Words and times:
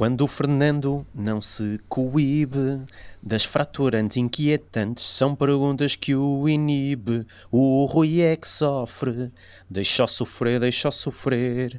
Quando 0.00 0.22
o 0.22 0.26
Fernando 0.26 1.06
não 1.14 1.42
se 1.42 1.78
coíbe 1.86 2.80
das 3.22 3.44
fraturantes 3.44 4.16
inquietantes, 4.16 5.04
são 5.04 5.36
perguntas 5.36 5.94
que 5.94 6.14
o 6.14 6.48
inibe. 6.48 7.26
O 7.50 7.84
Rui 7.84 8.22
é 8.22 8.34
que 8.34 8.48
sofre, 8.48 9.30
deixa 9.68 10.06
sofrer, 10.06 10.58
deixa 10.58 10.90
sofrer. 10.90 11.78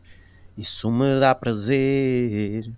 Isso 0.55 0.91
me 0.91 1.19
dá 1.19 1.33
prazer. 1.33 2.71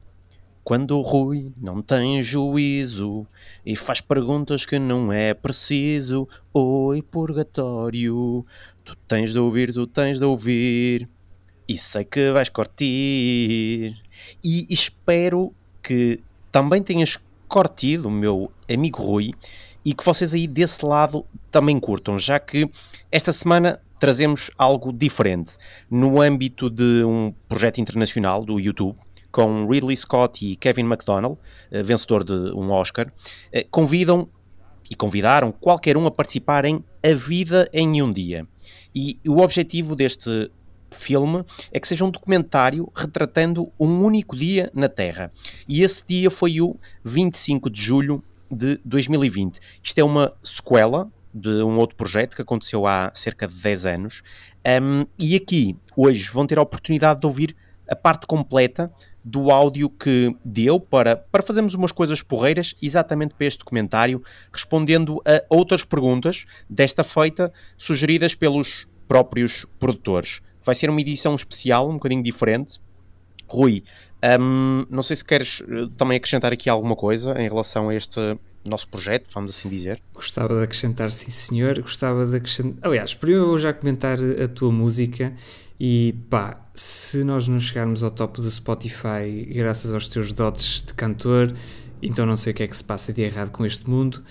Quando 0.64 0.98
o 0.98 1.02
Rui 1.02 1.52
não 1.58 1.82
tem 1.82 2.24
juízo 2.24 3.28
e 3.66 3.76
faz 3.76 4.00
perguntas 4.00 4.66
que 4.66 4.80
não 4.80 5.12
é 5.12 5.34
preciso. 5.34 6.26
Oi, 6.54 7.02
purgatório, 7.02 8.46
tu 8.86 8.96
tens 9.10 9.34
de 9.34 9.40
ouvir, 9.40 9.74
tu 9.74 9.86
tens 9.88 10.20
de 10.20 10.24
ouvir. 10.24 11.10
E 11.68 11.78
sei 11.78 12.06
que 12.06 12.32
vais 12.32 12.48
curtir. 12.48 13.94
E 14.44 14.66
espero 14.70 15.54
que 15.82 16.20
também 16.52 16.84
tenhas 16.84 17.18
curtido 17.48 18.10
meu 18.10 18.52
amigo 18.70 19.02
Rui 19.02 19.34
e 19.86 19.94
que 19.94 20.04
vocês 20.04 20.34
aí 20.34 20.48
desse 20.48 20.86
lado 20.86 21.26
também 21.52 21.80
curtam, 21.80 22.18
já 22.18 22.40
que 22.40 22.70
esta 23.12 23.32
semana 23.32 23.80
trazemos 24.00 24.52
algo 24.58 24.92
diferente 24.92 25.56
no 25.90 26.22
âmbito 26.22 26.70
de 26.70 27.04
um 27.04 27.34
projeto 27.48 27.80
internacional 27.80 28.44
do 28.44 28.60
YouTube 28.60 28.98
com 29.32 29.68
Ridley 29.68 29.96
Scott 29.96 30.46
e 30.46 30.56
Kevin 30.56 30.84
MacDonald, 30.84 31.38
eh, 31.72 31.82
vencedor 31.82 32.24
de 32.24 32.34
um 32.34 32.70
Oscar, 32.70 33.12
eh, 33.52 33.66
convidam 33.72 34.30
e 34.90 34.96
convidaram 34.96 35.52
qualquer 35.52 35.98
um 35.98 36.06
a 36.06 36.12
participar 36.12 36.66
em 36.66 36.84
A 37.02 37.14
Vida 37.16 37.68
em 37.74 38.02
um 38.02 38.12
Dia. 38.12 38.48
E 38.94 39.18
o 39.28 39.40
objetivo 39.40 39.96
deste 39.96 40.52
filme 40.94 41.44
é 41.72 41.80
que 41.80 41.88
seja 41.88 42.06
um 42.06 42.12
documentário 42.12 42.90
retratando 42.96 43.72
um 43.80 44.02
único 44.02 44.36
dia 44.36 44.72
na 44.74 44.88
Terra. 44.88 45.32
E 45.68 45.82
esse 45.82 46.04
dia 46.08 46.32
foi 46.32 46.62
o 46.62 46.78
25 47.04 47.70
de 47.70 47.82
julho 47.82 48.24
de 48.50 48.80
2020. 48.86 49.60
Isto 49.84 49.98
é 50.00 50.04
uma 50.04 50.34
sequela 50.44 51.12
de 51.34 51.50
um 51.64 51.78
outro 51.78 51.96
projeto 51.96 52.36
que 52.36 52.42
aconteceu 52.42 52.86
há 52.86 53.12
cerca 53.16 53.48
de 53.48 53.56
10 53.56 53.86
anos. 53.86 54.22
Um, 54.82 55.06
e 55.18 55.36
aqui, 55.36 55.76
hoje, 55.98 56.30
vão 56.30 56.46
ter 56.46 56.60
a 56.60 56.62
oportunidade 56.62 57.20
de 57.20 57.26
ouvir 57.26 57.56
a 57.90 57.96
parte 57.96 58.28
completa 58.28 58.92
do 59.24 59.52
áudio 59.52 59.90
que 59.90 60.36
deu 60.44 60.80
para, 60.80 61.16
para 61.16 61.44
fazermos 61.44 61.74
umas 61.74 61.92
coisas 61.92 62.22
porreiras 62.22 62.76
exatamente 62.82 63.34
para 63.34 63.48
este 63.48 63.60
documentário, 63.60 64.22
respondendo 64.52 65.22
a 65.26 65.44
outras 65.50 65.84
perguntas, 65.84 66.46
desta 66.70 67.04
feita, 67.04 67.52
sugeridas 67.78 68.36
pelos 68.36 68.88
próprios 69.08 69.66
produtores. 69.80 70.42
Vai 70.66 70.76
ser 70.76 70.90
uma 70.90 71.02
edição 71.02 71.36
especial, 71.36 71.90
um 71.90 71.94
bocadinho 71.94 72.24
diferente. 72.24 72.80
Rui, 73.48 73.84
um, 74.40 74.86
não 74.90 75.04
sei 75.04 75.16
se 75.16 75.26
queres 75.26 75.62
eh, 75.68 75.90
também 75.98 76.18
acrescentar 76.18 76.54
aqui 76.54 76.70
alguma 76.70 76.96
coisa 76.96 77.40
em 77.42 77.48
relação 77.48 77.90
a 77.90 77.96
este 77.96 78.20
nosso 78.64 78.88
projeto, 78.88 79.30
vamos 79.34 79.52
assim 79.52 79.68
dizer. 79.68 80.02
Gostava 80.14 80.58
de 80.58 80.64
acrescentar, 80.64 81.12
sim 81.12 81.30
senhor. 81.30 81.80
Gostava 81.82 82.26
de 82.26 82.38
acrescentar. 82.38 82.90
Aliás, 82.90 83.14
primeiro 83.14 83.48
vou 83.48 83.58
já 83.58 83.74
comentar 83.74 84.18
a 84.18 84.48
tua 84.48 84.72
música. 84.72 85.34
E 85.80 86.16
pá, 86.30 86.66
se 86.74 87.24
nós 87.24 87.48
não 87.48 87.60
chegarmos 87.60 88.04
ao 88.04 88.12
top 88.12 88.40
do 88.40 88.50
Spotify 88.50 89.46
graças 89.54 89.94
aos 89.94 90.08
teus 90.08 90.32
dotes 90.32 90.82
de 90.82 90.94
cantor, 90.94 91.54
então 92.02 92.26
não 92.26 92.38
sei 92.38 92.54
o 92.54 92.56
que 92.56 92.64
é 92.64 92.68
que 92.68 92.78
se 92.78 92.84
passa 92.84 93.12
de 93.12 93.22
errado 93.22 93.52
com 93.52 93.66
este 93.66 93.90
mundo. 93.90 94.24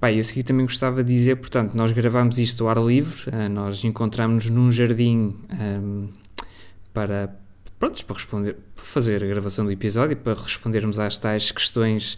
Pá, 0.00 0.10
e 0.10 0.18
a 0.18 0.22
seguir 0.22 0.44
também 0.44 0.64
gostava 0.64 1.04
de 1.04 1.12
dizer, 1.12 1.36
portanto, 1.36 1.74
nós 1.74 1.92
gravámos 1.92 2.38
isto 2.38 2.64
ao 2.64 2.70
ar 2.70 2.82
livre, 2.82 3.28
uh, 3.28 3.50
nós 3.50 3.84
encontramos-nos 3.84 4.50
num 4.50 4.70
jardim 4.70 5.36
um, 5.60 6.08
para, 6.94 7.36
pronto, 7.78 8.02
para 8.06 8.16
responder, 8.16 8.56
para 8.74 8.84
fazer 8.84 9.22
a 9.22 9.26
gravação 9.26 9.64
do 9.64 9.70
episódio, 9.70 10.16
para 10.16 10.32
respondermos 10.32 10.98
às 10.98 11.18
tais 11.18 11.50
questões 11.52 12.16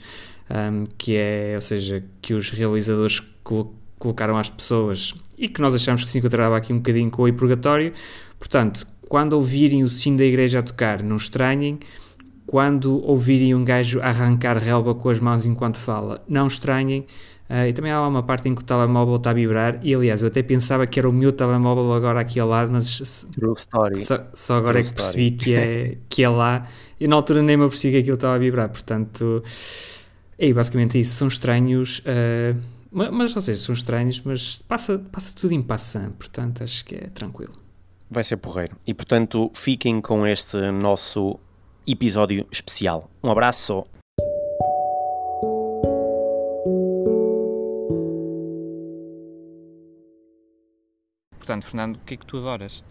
um, 0.48 0.84
que 0.96 1.16
é, 1.16 1.52
ou 1.56 1.60
seja, 1.60 2.04
que 2.20 2.34
os 2.34 2.50
realizadores 2.50 3.20
colo 3.42 3.74
colocaram 3.98 4.36
às 4.36 4.50
pessoas 4.50 5.14
e 5.38 5.48
que 5.48 5.60
nós 5.60 5.72
achamos 5.76 6.02
que 6.02 6.10
se 6.10 6.18
encontrava 6.18 6.56
aqui 6.56 6.72
um 6.72 6.78
bocadinho 6.78 7.08
com 7.08 7.22
o 7.22 7.32
purgatório. 7.32 7.92
Portanto, 8.36 8.84
quando 9.08 9.34
ouvirem 9.34 9.84
o 9.84 9.88
sino 9.88 10.18
da 10.18 10.24
igreja 10.24 10.58
a 10.58 10.62
tocar, 10.62 11.04
não 11.04 11.16
estranhem. 11.16 11.78
Quando 12.44 13.00
ouvirem 13.06 13.54
um 13.54 13.64
gajo 13.64 14.00
arrancar 14.00 14.58
relva 14.58 14.92
com 14.92 15.08
as 15.08 15.20
mãos 15.20 15.46
enquanto 15.46 15.76
fala, 15.76 16.24
não 16.28 16.48
estranhem. 16.48 17.06
Uh, 17.52 17.68
e 17.68 17.72
também 17.74 17.92
há 17.92 18.08
uma 18.08 18.22
parte 18.22 18.48
em 18.48 18.54
que 18.54 18.62
o 18.62 18.64
telemóvel 18.64 19.16
está 19.16 19.28
a 19.28 19.34
vibrar. 19.34 19.78
E 19.82 19.94
aliás, 19.94 20.22
eu 20.22 20.28
até 20.28 20.42
pensava 20.42 20.86
que 20.86 20.98
era 20.98 21.06
o 21.06 21.12
meu 21.12 21.30
telemóvel 21.30 21.92
agora 21.92 22.18
aqui 22.18 22.40
ao 22.40 22.48
lado, 22.48 22.72
mas 22.72 23.26
True 23.30 23.52
story. 23.54 24.02
Só, 24.02 24.26
só 24.32 24.56
agora 24.56 24.80
True 24.80 24.86
é 24.86 24.88
que 24.88 24.94
percebi 24.94 25.30
que 25.32 25.54
é, 25.54 25.98
que 26.08 26.24
é 26.24 26.28
lá. 26.30 26.66
E 26.98 27.06
na 27.06 27.14
altura 27.14 27.42
nem 27.42 27.58
me 27.58 27.66
apercebi 27.66 27.92
que 27.92 27.98
aquilo 27.98 28.14
estava 28.14 28.36
a 28.36 28.38
vibrar. 28.38 28.70
Portanto, 28.70 29.42
é 30.38 30.50
basicamente 30.50 30.98
isso. 30.98 31.14
São 31.14 31.28
estranhos. 31.28 31.98
Uh, 31.98 32.58
mas, 32.90 33.36
ou 33.36 33.42
seja, 33.42 33.60
são 33.60 33.74
estranhos, 33.74 34.22
mas 34.22 34.62
passa, 34.62 34.98
passa 34.98 35.34
tudo 35.34 35.52
em 35.52 35.60
passant. 35.60 36.12
Portanto, 36.12 36.64
acho 36.64 36.82
que 36.86 36.94
é 36.94 37.08
tranquilo. 37.08 37.52
Vai 38.10 38.24
ser 38.24 38.38
porreiro. 38.38 38.78
E 38.86 38.94
portanto, 38.94 39.50
fiquem 39.52 40.00
com 40.00 40.26
este 40.26 40.56
nosso 40.70 41.38
episódio 41.86 42.46
especial. 42.50 43.10
Um 43.22 43.30
abraço. 43.30 43.84
Portanto, 51.42 51.66
Fernando, 51.66 51.96
o 51.96 51.98
que 52.06 52.14
é 52.14 52.16
que 52.16 52.24
tu 52.24 52.38
adoras? 52.38 52.84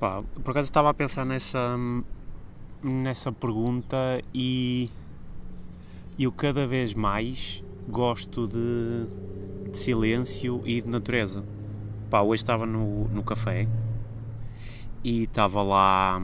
Pá, 0.00 0.20
por 0.42 0.50
acaso 0.50 0.68
estava 0.68 0.90
a 0.90 0.94
pensar 0.94 1.24
nessa, 1.24 1.76
nessa 2.82 3.30
pergunta 3.30 4.20
e 4.34 4.90
eu 6.18 6.32
cada 6.32 6.66
vez 6.66 6.92
mais 6.92 7.62
gosto 7.88 8.48
de, 8.48 9.70
de 9.70 9.78
silêncio 9.78 10.60
e 10.64 10.82
de 10.82 10.88
natureza. 10.88 11.44
Pá, 12.10 12.20
hoje 12.20 12.42
estava 12.42 12.66
no, 12.66 13.06
no 13.10 13.22
café 13.22 13.68
e 15.04 15.22
estava 15.22 15.62
lá. 15.62 16.20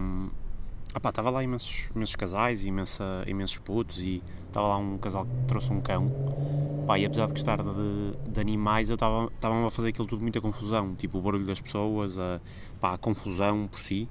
Opá, 0.92 1.10
estava 1.10 1.30
lá 1.30 1.44
imensos, 1.44 1.88
imensos 1.94 2.16
casais, 2.16 2.64
imensa, 2.64 3.22
imensos 3.28 3.58
putos 3.58 4.02
e 4.02 4.20
estava 4.48 4.66
lá 4.66 4.76
um 4.76 4.98
casal 4.98 5.24
que 5.24 5.46
trouxe 5.46 5.72
um 5.72 5.80
cão. 5.80 6.10
Pá, 6.86 6.96
e 6.98 7.04
apesar 7.04 7.26
de 7.26 7.32
gostar 7.32 7.58
de, 7.62 8.30
de 8.30 8.40
animais, 8.40 8.90
eu 8.90 8.94
estava, 8.94 9.28
a 9.66 9.70
fazer 9.70 9.88
aquilo 9.88 10.06
tudo 10.06 10.22
muita 10.22 10.40
confusão. 10.40 10.94
Tipo, 10.94 11.18
o 11.18 11.20
barulho 11.20 11.44
das 11.44 11.60
pessoas, 11.60 12.16
a, 12.16 12.40
pá, 12.80 12.94
a 12.94 12.98
confusão 12.98 13.66
por 13.66 13.80
si. 13.80 14.08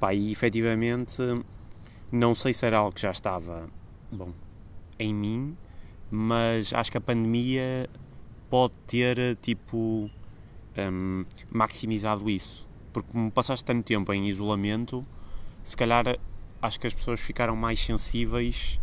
Pá, 0.00 0.12
e 0.12 0.32
efetivamente, 0.32 1.22
não 2.10 2.34
sei 2.34 2.52
se 2.52 2.66
era 2.66 2.78
algo 2.78 2.92
que 2.92 3.00
já 3.00 3.12
estava, 3.12 3.68
bom, 4.10 4.32
em 4.98 5.14
mim, 5.14 5.56
mas 6.10 6.74
acho 6.74 6.90
que 6.90 6.98
a 6.98 7.00
pandemia 7.00 7.88
pode 8.50 8.74
ter, 8.86 9.36
tipo, 9.36 10.10
um, 10.76 11.24
maximizado 11.52 12.28
isso. 12.28 12.66
Porque 12.92 13.10
como 13.12 13.30
passaste 13.30 13.64
tanto 13.64 13.84
tempo 13.84 14.12
em 14.12 14.28
isolamento, 14.28 15.04
se 15.62 15.76
calhar 15.76 16.18
acho 16.60 16.80
que 16.80 16.86
as 16.86 16.94
pessoas 16.94 17.20
ficaram 17.20 17.54
mais 17.54 17.78
sensíveis 17.78 18.80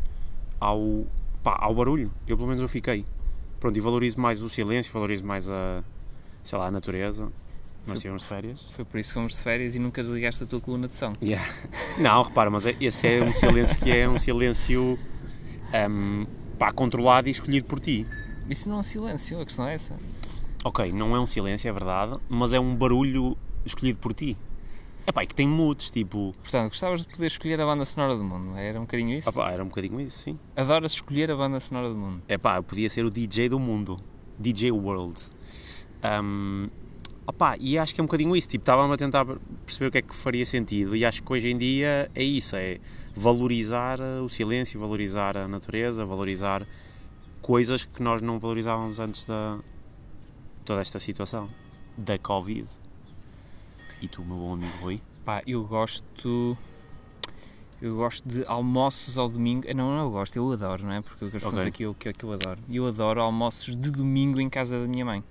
ao, 0.59 1.05
pá, 1.43 1.57
ao 1.59 1.75
barulho. 1.75 2.13
Eu 2.25 2.37
pelo 2.37 2.47
menos 2.47 2.61
eu 2.61 2.69
fiquei. 2.69 3.05
Pronto, 3.59 3.77
e 3.77 3.79
valorizo 3.79 4.19
mais 4.19 4.41
o 4.41 4.49
silêncio, 4.49 4.91
valorizo 4.93 5.25
mais 5.25 5.49
a, 5.49 5.83
sei 6.43 6.57
lá, 6.57 6.67
a 6.67 6.71
natureza. 6.71 7.31
Nós 7.87 7.99
tivemos 7.99 8.23
de 8.23 8.27
férias. 8.27 8.61
Foi 8.71 8.83
por 8.83 8.99
isso 8.99 9.09
que 9.09 9.13
fomos 9.13 9.33
de 9.33 9.39
férias 9.39 9.75
e 9.75 9.79
nunca 9.79 10.01
desligaste 10.01 10.43
a 10.43 10.47
tua 10.47 10.59
coluna 10.59 10.87
de 10.87 10.95
som. 10.95 11.13
Yeah. 11.21 11.47
Não, 11.99 12.23
repara, 12.23 12.49
mas 12.49 12.65
é, 12.65 12.75
esse 12.79 13.07
é 13.07 13.23
um 13.23 13.31
silêncio 13.31 13.79
que 13.79 13.91
é 13.91 14.09
um 14.09 14.17
silêncio 14.17 14.97
um, 15.89 16.25
pá, 16.57 16.71
controlado 16.71 17.27
e 17.27 17.31
escolhido 17.31 17.67
por 17.67 17.79
ti. 17.79 18.07
Isso 18.49 18.69
não 18.69 18.77
é 18.77 18.79
um 18.79 18.83
silêncio, 18.83 19.41
a 19.41 19.45
questão 19.45 19.67
é 19.67 19.73
essa. 19.73 19.95
Ok, 20.63 20.91
não 20.91 21.15
é 21.15 21.19
um 21.19 21.25
silêncio, 21.25 21.67
é 21.67 21.71
verdade, 21.71 22.17
mas 22.29 22.53
é 22.53 22.59
um 22.59 22.75
barulho 22.75 23.37
escolhido 23.65 23.99
por 23.99 24.13
ti. 24.13 24.37
É 25.07 25.11
pá, 25.11 25.25
que 25.25 25.35
tem 25.35 25.47
moods, 25.47 25.91
tipo. 25.91 26.33
Portanto, 26.41 26.69
gostavas 26.69 27.01
de 27.01 27.07
poder 27.07 27.27
escolher 27.27 27.61
a 27.61 27.65
banda 27.65 27.85
sonora 27.85 28.15
do 28.15 28.23
mundo, 28.23 28.57
era 28.57 28.79
um 28.79 28.83
bocadinho 28.83 29.17
isso? 29.17 29.41
Ah, 29.41 29.51
era 29.51 29.63
um 29.63 29.67
bocadinho 29.67 30.01
isso, 30.01 30.19
sim. 30.19 30.39
Adoras 30.55 30.93
escolher 30.93 31.29
a 31.29 31.35
banda 31.35 31.59
sonora 31.59 31.89
do 31.89 31.95
mundo? 31.95 32.23
É 32.27 32.37
pá, 32.37 32.57
eu 32.57 32.63
podia 32.63 32.89
ser 32.89 33.05
o 33.05 33.11
DJ 33.11 33.49
do 33.49 33.59
mundo. 33.59 33.97
DJ 34.39 34.71
World. 34.71 35.19
Um, 36.03 36.69
opá, 37.25 37.55
e 37.59 37.77
acho 37.77 37.93
que 37.93 38.01
é 38.01 38.03
um 38.03 38.07
bocadinho 38.07 38.35
isso, 38.35 38.47
tipo, 38.47 38.63
estava-me 38.63 38.93
a 38.93 38.97
tentar 38.97 39.25
perceber 39.65 39.87
o 39.87 39.91
que 39.91 39.97
é 39.99 40.01
que 40.01 40.15
faria 40.15 40.45
sentido 40.45 40.95
e 40.95 41.05
acho 41.05 41.23
que 41.23 41.31
hoje 41.31 41.49
em 41.49 41.57
dia 41.57 42.09
é 42.13 42.23
isso, 42.23 42.55
é 42.55 42.79
valorizar 43.15 43.99
o 44.23 44.29
silêncio, 44.29 44.79
valorizar 44.79 45.37
a 45.37 45.47
natureza, 45.47 46.05
valorizar 46.05 46.67
coisas 47.41 47.85
que 47.85 48.01
nós 48.03 48.21
não 48.21 48.39
valorizávamos 48.39 48.99
antes 48.99 49.23
da 49.23 49.59
toda 50.65 50.81
esta 50.81 50.99
situação 50.99 51.47
da 51.95 52.17
Covid. 52.17 52.67
E 54.01 54.07
tu, 54.07 54.23
meu 54.23 54.37
bom 54.37 54.53
amigo 54.53 54.77
Rui? 54.81 55.01
Pá, 55.23 55.41
eu 55.47 55.63
gosto. 55.63 56.57
Eu 57.81 57.95
gosto 57.97 58.27
de 58.27 58.45
almoços 58.45 59.17
ao 59.17 59.29
domingo. 59.29 59.67
Não, 59.73 59.91
não 59.91 60.05
eu 60.05 60.11
gosto, 60.11 60.35
eu 60.35 60.51
adoro, 60.51 60.83
não 60.83 60.91
é? 60.91 61.01
Porque 61.01 61.25
o 61.25 61.31
que 61.31 61.37
eu 61.37 61.49
okay. 61.49 61.67
aqui 61.67 61.83
é 61.83 61.87
o 61.87 61.93
que, 61.93 62.23
eu 62.23 62.31
adoro. 62.31 62.59
Eu 62.69 62.87
adoro 62.87 63.21
almoços 63.21 63.75
de 63.75 63.91
domingo 63.91 64.39
em 64.39 64.49
casa 64.49 64.79
da 64.79 64.87
minha 64.87 65.05
mãe. 65.05 65.23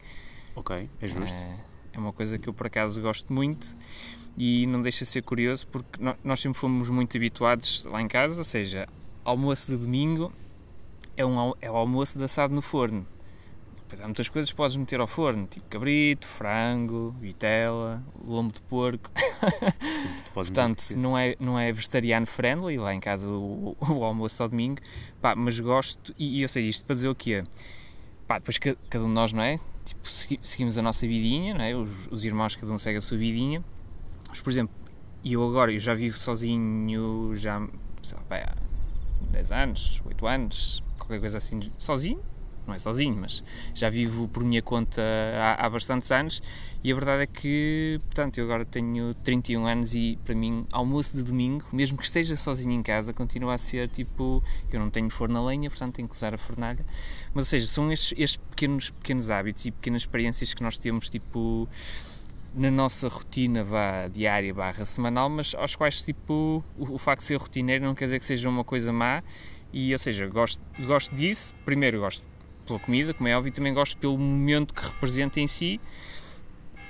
Ok, 0.55 0.88
é 1.00 1.06
justo. 1.06 1.34
É, 1.34 1.58
é 1.94 1.99
uma 1.99 2.12
coisa 2.12 2.38
que 2.38 2.49
eu 2.49 2.52
por 2.52 2.66
acaso 2.66 3.00
gosto 3.00 3.32
muito 3.32 3.76
e 4.37 4.67
não 4.67 4.82
deixa 4.82 5.05
de 5.05 5.10
ser 5.10 5.22
curioso 5.22 5.67
porque 5.69 5.99
nós 6.22 6.40
sempre 6.40 6.58
fomos 6.58 6.90
muito 6.90 7.17
habituados 7.17 7.84
lá 7.84 8.00
em 8.02 8.08
casa, 8.08 8.38
ou 8.38 8.44
seja, 8.44 8.88
almoço 9.25 9.70
de 9.70 9.76
domingo 9.76 10.32
é, 11.17 11.25
um, 11.25 11.52
é 11.60 11.70
o 11.70 11.76
almoço 11.76 12.19
de 12.19 12.25
assado 12.25 12.55
no 12.55 12.62
forno. 12.62 13.06
Pois 13.94 14.00
há 14.00 14.06
muitas 14.06 14.29
coisas 14.29 14.50
que 14.50 14.56
podes 14.56 14.75
meter 14.75 14.99
ao 14.99 15.06
forno, 15.06 15.46
tipo 15.46 15.69
cabrito, 15.69 16.26
frango, 16.26 17.14
vitela, 17.20 18.02
lombo 18.26 18.52
de 18.52 18.61
porco. 18.62 19.08
Sim, 19.81 20.08
Portanto, 20.35 20.82
não 20.96 21.17
é, 21.17 21.37
não 21.38 21.56
é 21.56 21.70
vegetariano 21.70 22.26
friendly, 22.26 22.76
lá 22.76 22.93
em 22.93 22.99
casa 22.99 23.29
o, 23.29 23.76
o 23.81 24.02
almoço 24.02 24.43
ao 24.43 24.49
domingo, 24.49 24.81
pá, 25.23 25.37
mas 25.37 25.61
gosto, 25.61 26.12
e, 26.19 26.38
e 26.38 26.43
eu 26.43 26.49
sei 26.49 26.67
isto 26.67 26.85
para 26.85 26.96
dizer 26.96 27.08
o 27.08 27.14
que 27.14 27.35
é. 27.35 27.44
Pá, 28.26 28.38
depois 28.41 28.58
cada 28.58 29.05
um 29.05 29.06
de 29.06 29.14
nós, 29.14 29.32
não 29.32 29.44
é? 29.44 29.61
Tipo, 29.85 30.08
seguimos 30.43 30.76
a 30.76 30.82
nossa 30.82 31.06
vidinha, 31.06 31.55
não 31.55 31.62
é? 31.64 31.76
Os, 31.76 31.88
os 32.11 32.25
irmãos, 32.25 32.56
cada 32.56 32.73
um 32.73 32.79
segue 32.81 32.99
a 32.99 33.00
sua 33.00 33.17
vidinha. 33.17 33.62
Mas, 34.29 34.41
por 34.41 34.50
exemplo, 34.50 34.75
eu 35.25 35.46
agora, 35.46 35.73
eu 35.73 35.79
já 35.79 35.94
vivo 35.94 36.19
sozinho, 36.19 37.37
já, 37.37 37.61
sei 38.02 38.19
lá, 38.19 38.25
pá, 38.25 38.56
10 39.31 39.52
anos, 39.52 40.02
8 40.05 40.26
anos, 40.26 40.82
qualquer 40.99 41.20
coisa 41.20 41.38
assim, 41.38 41.70
sozinho, 41.79 42.20
não 42.66 42.75
é 42.75 42.78
sozinho, 42.78 43.16
mas 43.16 43.43
já 43.75 43.88
vivo 43.88 44.28
por 44.28 44.44
minha 44.44 44.62
conta 44.62 45.02
há, 45.37 45.66
há 45.66 45.70
bastantes 45.70 46.11
anos 46.11 46.43
e 46.82 46.93
a 46.93 46.94
verdade 46.94 47.22
é 47.22 47.26
que, 47.26 47.99
portanto, 48.05 48.37
eu 48.37 48.44
agora 48.44 48.64
tenho 48.64 49.14
31 49.25 49.66
anos 49.66 49.94
e 49.94 50.19
para 50.22 50.34
mim 50.34 50.66
almoço 50.70 51.16
de 51.16 51.22
domingo, 51.22 51.64
mesmo 51.72 51.96
que 51.96 52.05
esteja 52.05 52.37
sozinho 52.37 52.72
em 52.72 52.82
casa, 52.82 53.12
continua 53.12 53.55
a 53.55 53.58
ser 53.58 53.88
tipo, 53.88 54.43
eu 54.70 54.78
não 54.78 54.90
tenho 54.90 55.08
forno 55.08 55.38
a 55.38 55.46
lenha, 55.46 55.70
portanto 55.70 55.94
tenho 55.94 56.06
que 56.06 56.14
usar 56.14 56.34
a 56.34 56.38
fornalha, 56.38 56.84
mas 57.32 57.46
ou 57.46 57.49
seja, 57.49 57.66
são 57.66 57.90
estes, 57.90 58.12
estes 58.19 58.37
pequenos, 58.50 58.90
pequenos 58.90 59.31
hábitos 59.31 59.64
e 59.64 59.70
pequenas 59.70 60.02
experiências 60.02 60.52
que 60.52 60.62
nós 60.62 60.76
temos 60.76 61.08
tipo 61.08 61.67
na 62.55 62.70
nossa 62.70 63.08
rotina 63.08 63.64
vá, 63.64 64.06
diária 64.08 64.52
barra 64.55 64.84
semanal, 64.84 65.28
mas 65.28 65.55
aos 65.55 65.75
quais 65.75 66.02
tipo 66.02 66.62
o, 66.78 66.94
o 66.94 66.99
facto 66.99 67.20
de 67.20 67.26
ser 67.26 67.37
rotineiro 67.37 67.84
não 67.84 67.94
quer 67.94 68.05
dizer 68.05 68.20
que 68.20 68.26
seja 68.26 68.49
uma 68.49 68.62
coisa 68.62 68.93
má. 68.93 69.22
E 69.72 69.93
ou 69.93 69.99
seja, 69.99 70.28
gosto, 70.28 70.62
gosto 70.87 71.12
disso, 71.17 71.52
primeiro 71.64 71.99
gosto 71.99 72.25
pela 72.64 72.78
comida, 72.78 73.14
como 73.14 73.28
é 73.28 73.37
óbvio, 73.37 73.49
e 73.49 73.52
também 73.52 73.72
gosto 73.72 73.96
pelo 73.96 74.19
momento 74.19 74.75
que 74.75 74.82
representa 74.82 75.40
em 75.40 75.46
si. 75.46 75.81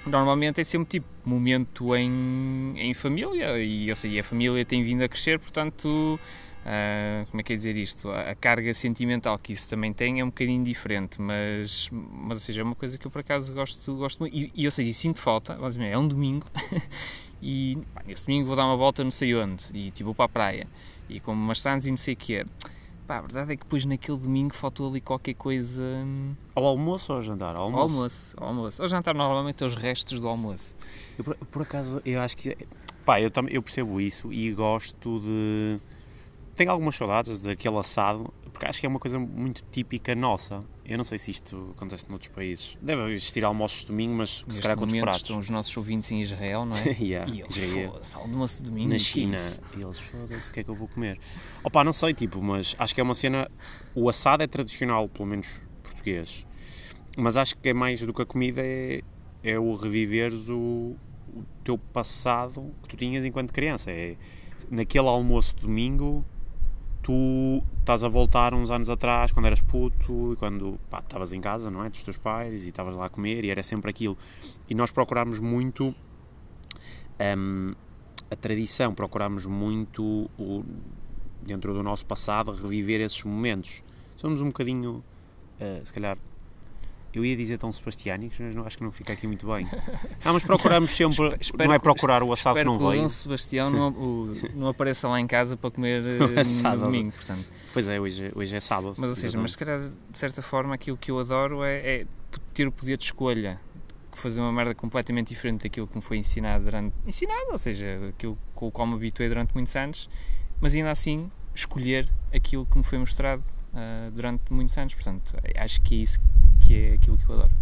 Normalmente 0.06 0.60
é 0.60 0.64
sempre 0.64 1.00
tipo 1.00 1.06
momento 1.24 1.96
em, 1.96 2.74
em 2.76 2.92
família, 2.92 3.58
e 3.58 3.88
eu 3.88 3.96
sei, 3.96 4.18
a 4.18 4.24
família 4.24 4.64
tem 4.64 4.82
vindo 4.82 5.02
a 5.02 5.08
crescer, 5.08 5.38
portanto, 5.38 6.20
uh, 6.64 7.26
como 7.30 7.40
é 7.40 7.42
que 7.42 7.52
é 7.54 7.56
dizer 7.56 7.74
isto? 7.76 8.10
A, 8.10 8.32
a, 8.32 8.34
carga 8.34 8.74
sentimental 8.74 9.38
que 9.38 9.54
isso 9.54 9.68
também 9.68 9.94
tem 9.94 10.20
é 10.20 10.24
um 10.24 10.28
bocadinho 10.28 10.62
diferente, 10.62 11.20
mas, 11.20 11.88
mas 11.90 12.36
ou 12.36 12.40
seja, 12.40 12.60
é 12.60 12.64
uma 12.64 12.74
coisa 12.74 12.98
que 12.98 13.06
eu 13.06 13.10
por 13.10 13.20
acaso 13.20 13.54
gosto, 13.54 13.94
gosto 13.96 14.20
muito, 14.20 14.36
e, 14.36 14.52
e 14.54 14.66
ou 14.66 14.70
seja, 14.70 14.92
sinto 14.92 15.20
falta, 15.20 15.58
é 15.80 15.98
um 15.98 16.06
domingo, 16.06 16.46
e 17.40 17.78
pá, 17.94 18.02
nesse 18.06 18.26
domingo 18.26 18.46
vou 18.46 18.56
dar 18.56 18.66
uma 18.66 18.76
volta 18.76 19.02
não 19.02 19.10
sei 19.10 19.34
onde, 19.34 19.64
e 19.72 19.90
tipo 19.90 20.06
vou 20.06 20.14
para 20.14 20.26
a 20.26 20.28
praia, 20.28 20.66
e 21.08 21.18
como 21.18 21.40
maçãs 21.40 21.86
e 21.86 21.90
não 21.90 21.96
sei 21.96 22.12
o 22.12 22.16
que 22.18 22.34
é 22.34 22.44
Pá, 23.06 23.18
a 23.18 23.20
verdade 23.20 23.52
é 23.52 23.56
que 23.56 23.64
depois 23.64 23.84
naquele 23.84 24.16
domingo 24.16 24.54
faltou 24.54 24.88
ali 24.88 25.00
qualquer 25.00 25.34
coisa. 25.34 25.82
Hum, 25.82 26.34
ao 26.54 26.64
almoço 26.64 27.12
ou 27.12 27.18
ao 27.18 27.22
jantar? 27.22 27.54
Ao 27.54 27.64
almoço. 27.64 27.76
Ao 27.76 27.82
almoço, 27.82 28.36
ao 28.38 28.48
almoço. 28.48 28.82
Ao 28.82 28.88
jantar 28.88 29.14
normalmente 29.14 29.62
é 29.62 29.66
os 29.66 29.74
restos 29.74 30.20
do 30.20 30.26
almoço. 30.26 30.74
Eu, 31.18 31.24
por, 31.24 31.36
por, 31.36 31.62
acaso, 31.62 32.00
eu 32.04 32.20
acho 32.20 32.36
que. 32.36 32.56
Pá, 33.04 33.20
eu, 33.20 33.30
eu 33.50 33.62
percebo 33.62 34.00
isso 34.00 34.32
e 34.32 34.50
gosto 34.52 35.20
de. 35.20 35.78
Tenho 36.56 36.70
algumas 36.70 36.96
saudades 36.96 37.40
daquele 37.40 37.76
assado, 37.76 38.32
porque 38.50 38.64
acho 38.64 38.80
que 38.80 38.86
é 38.86 38.88
uma 38.88 39.00
coisa 39.00 39.18
muito 39.18 39.62
típica 39.70 40.14
nossa. 40.14 40.64
Eu 40.86 40.98
não 40.98 41.04
sei 41.04 41.16
se 41.16 41.30
isto 41.30 41.72
acontece 41.74 42.04
noutros 42.08 42.30
países. 42.30 42.76
Deve 42.80 43.10
existir 43.12 43.42
almoços 43.42 43.80
de 43.80 43.86
domingo, 43.86 44.14
mas 44.14 44.44
se 44.46 44.60
calhar 44.60 44.76
com 44.76 44.82
outros 44.82 45.00
pratos. 45.00 45.22
estão 45.22 45.38
os 45.38 45.48
nossos 45.48 45.74
ouvintes 45.76 46.12
em 46.12 46.20
Israel, 46.20 46.66
não 46.66 46.76
é? 46.76 46.90
yeah, 47.00 47.32
e 47.32 47.40
eles, 47.40 47.56
foda-se, 47.56 48.16
almoço 48.16 48.62
de 48.62 48.68
domingo. 48.68 48.90
Na 48.90 48.98
China. 48.98 49.36
E 49.76 49.80
eles, 49.80 49.98
foda-se, 49.98 50.50
o 50.50 50.52
que 50.52 50.60
é 50.60 50.64
que 50.64 50.68
eu 50.68 50.74
vou 50.74 50.86
comer? 50.86 51.18
Opa, 51.62 51.82
não 51.82 51.92
sei, 51.92 52.12
tipo, 52.12 52.42
mas 52.42 52.76
acho 52.78 52.94
que 52.94 53.00
é 53.00 53.04
uma 53.04 53.14
cena... 53.14 53.50
O 53.94 54.10
assado 54.10 54.42
é 54.42 54.46
tradicional, 54.46 55.08
pelo 55.08 55.26
menos 55.26 55.62
português. 55.82 56.46
Mas 57.16 57.38
acho 57.38 57.56
que 57.56 57.70
é 57.70 57.72
mais 57.72 58.02
do 58.02 58.12
que 58.12 58.20
a 58.20 58.26
comida, 58.26 58.60
é, 58.62 59.00
é 59.42 59.58
o 59.58 59.74
reviveres 59.74 60.50
o, 60.50 60.96
o 61.32 61.44
teu 61.62 61.78
passado 61.78 62.74
que 62.82 62.88
tu 62.88 62.96
tinhas 62.96 63.24
enquanto 63.24 63.52
criança. 63.52 63.90
É 63.90 64.16
naquele 64.70 65.08
almoço 65.08 65.54
de 65.56 65.62
domingo 65.62 66.24
tu 67.04 67.62
estás 67.80 68.02
a 68.02 68.08
voltar 68.08 68.54
uns 68.54 68.70
anos 68.70 68.88
atrás, 68.88 69.30
quando 69.30 69.44
eras 69.44 69.60
puto 69.60 70.32
e 70.32 70.36
quando 70.36 70.80
estavas 71.02 71.34
em 71.34 71.40
casa, 71.40 71.70
não 71.70 71.84
é? 71.84 71.90
Dos 71.90 72.02
teus 72.02 72.16
pais 72.16 72.64
e 72.64 72.70
estavas 72.70 72.96
lá 72.96 73.06
a 73.06 73.08
comer 73.10 73.44
e 73.44 73.50
era 73.50 73.62
sempre 73.62 73.90
aquilo. 73.90 74.16
E 74.68 74.74
nós 74.74 74.90
procurámos 74.90 75.38
muito 75.38 75.94
um, 77.36 77.74
a 78.30 78.36
tradição, 78.36 78.94
procurámos 78.94 79.44
muito 79.44 80.30
o, 80.38 80.64
dentro 81.42 81.74
do 81.74 81.82
nosso 81.82 82.06
passado 82.06 82.50
reviver 82.52 83.02
esses 83.02 83.22
momentos. 83.22 83.84
Somos 84.16 84.40
um 84.40 84.46
bocadinho, 84.46 85.04
uh, 85.60 85.84
se 85.86 85.92
calhar, 85.92 86.16
eu 87.18 87.24
ia 87.24 87.36
dizer 87.36 87.58
tão 87.58 87.70
sebastiânicos, 87.70 88.38
mas 88.40 88.54
não, 88.54 88.66
acho 88.66 88.76
que 88.76 88.84
não 88.84 88.92
fica 88.92 89.12
aqui 89.12 89.26
muito 89.26 89.46
bem. 89.46 89.66
Ah, 90.24 90.32
mas 90.32 90.42
procuramos 90.42 90.90
sempre, 90.92 91.36
espero, 91.40 91.68
não 91.68 91.74
é 91.74 91.78
procurar 91.78 92.22
o 92.22 92.32
assado 92.32 92.58
que 92.58 92.64
não 92.64 92.78
veio. 92.78 92.90
que 92.90 92.98
o 92.98 93.02
Dom 93.02 93.08
Sebastião 93.08 93.70
não, 93.70 93.88
o, 93.90 94.36
não 94.54 94.68
apareça 94.68 95.08
lá 95.08 95.20
em 95.20 95.26
casa 95.26 95.56
para 95.56 95.70
comer 95.70 96.02
no 96.04 96.76
domingo, 96.78 97.12
portanto. 97.12 97.44
Pois 97.72 97.88
é, 97.88 98.00
hoje, 98.00 98.32
hoje 98.34 98.56
é 98.56 98.60
sábado. 98.60 98.94
Mas 98.98 99.10
ou 99.10 99.16
seja, 99.16 99.38
mas 99.38 99.52
se 99.52 99.58
calhar, 99.58 99.80
de 99.80 100.18
certa 100.18 100.42
forma, 100.42 100.74
aquilo 100.74 100.96
que 100.96 101.10
eu 101.10 101.18
adoro 101.18 101.64
é, 101.64 101.76
é 101.76 102.06
ter 102.52 102.66
o 102.66 102.72
poder 102.72 102.96
de 102.96 103.04
escolha 103.04 103.60
fazer 104.16 104.40
uma 104.40 104.52
merda 104.52 104.74
completamente 104.74 105.28
diferente 105.28 105.64
daquilo 105.64 105.86
que 105.86 105.96
me 105.96 106.02
foi 106.02 106.18
ensinado 106.18 106.64
durante. 106.64 106.94
ensinado, 107.06 107.50
ou 107.50 107.58
seja, 107.58 107.98
aquilo 108.08 108.38
com 108.54 108.68
o 108.68 108.70
qual 108.70 108.86
me 108.86 108.94
habituei 108.94 109.28
durante 109.28 109.52
muitos 109.54 109.74
anos, 109.76 110.08
mas 110.60 110.74
ainda 110.74 110.90
assim 110.90 111.30
escolher 111.54 112.08
aquilo 112.32 112.66
que 112.66 112.76
me 112.76 112.84
foi 112.84 112.98
mostrado 112.98 113.42
uh, 113.74 114.10
durante 114.10 114.52
muitos 114.52 114.76
anos. 114.78 114.94
Portanto, 114.94 115.36
acho 115.56 115.80
que 115.82 115.94
é 115.94 115.98
isso 115.98 116.20
que 116.60 116.74
é 116.74 116.92
aquilo 116.94 117.18
que 117.18 117.28
eu 117.28 117.34
adoro. 117.34 117.52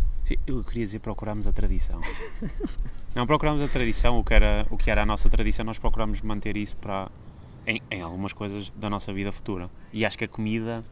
Eu 0.46 0.62
queria 0.64 0.84
dizer 0.84 1.00
procuramos 1.00 1.46
a 1.46 1.52
tradição. 1.52 2.00
não 3.14 3.26
procuramos 3.26 3.60
a 3.60 3.68
tradição, 3.68 4.18
o 4.18 4.24
que, 4.24 4.32
era, 4.32 4.66
o 4.70 4.76
que 4.76 4.90
era 4.90 5.02
a 5.02 5.06
nossa 5.06 5.28
tradição, 5.28 5.64
nós 5.64 5.78
procuramos 5.78 6.22
manter 6.22 6.56
isso 6.56 6.76
para 6.76 7.10
em, 7.66 7.82
em, 7.90 8.00
algumas 8.00 8.32
coisas 8.32 8.70
da 8.70 8.88
nossa 8.88 9.12
vida 9.12 9.32
futura. 9.32 9.68
E 9.92 10.06
acho 10.06 10.16
que 10.16 10.24
a 10.24 10.28
comida 10.28 10.82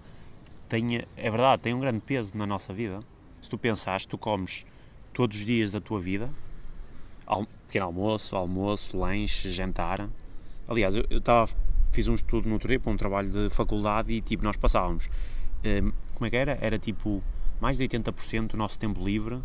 tem, 0.68 1.04
é 1.16 1.30
verdade, 1.30 1.62
tem 1.62 1.74
um 1.74 1.80
grande 1.80 2.00
peso 2.00 2.36
na 2.36 2.46
nossa 2.46 2.72
vida. 2.72 3.00
Se 3.40 3.48
tu 3.48 3.56
pensares, 3.56 4.04
tu 4.04 4.18
comes 4.18 4.66
todos 5.12 5.38
os 5.38 5.44
dias 5.44 5.70
da 5.70 5.80
tua 5.80 6.00
vida, 6.00 6.28
pequeno 7.66 7.86
almoço, 7.86 8.36
almoço, 8.36 8.98
lanche, 8.98 9.50
jantar. 9.50 10.08
Aliás, 10.68 10.96
eu, 10.96 11.04
eu 11.08 11.20
tava, 11.20 11.50
fiz 11.92 12.08
um 12.08 12.14
estudo 12.14 12.48
no 12.48 12.54
outro 12.54 12.68
dia 12.68 12.78
para 12.78 12.92
um 12.92 12.96
trabalho 12.96 13.30
de 13.30 13.50
faculdade 13.50 14.12
e 14.12 14.20
tipo, 14.20 14.44
nós 14.44 14.56
passávamos. 14.56 15.08
Um, 15.64 15.92
como 16.14 16.26
é 16.26 16.30
que 16.30 16.36
era? 16.36 16.58
Era 16.60 16.78
tipo 16.78 17.22
mais 17.60 17.76
de 17.76 17.86
80% 17.86 18.48
do 18.48 18.56
nosso 18.56 18.78
tempo 18.78 19.04
livre 19.04 19.38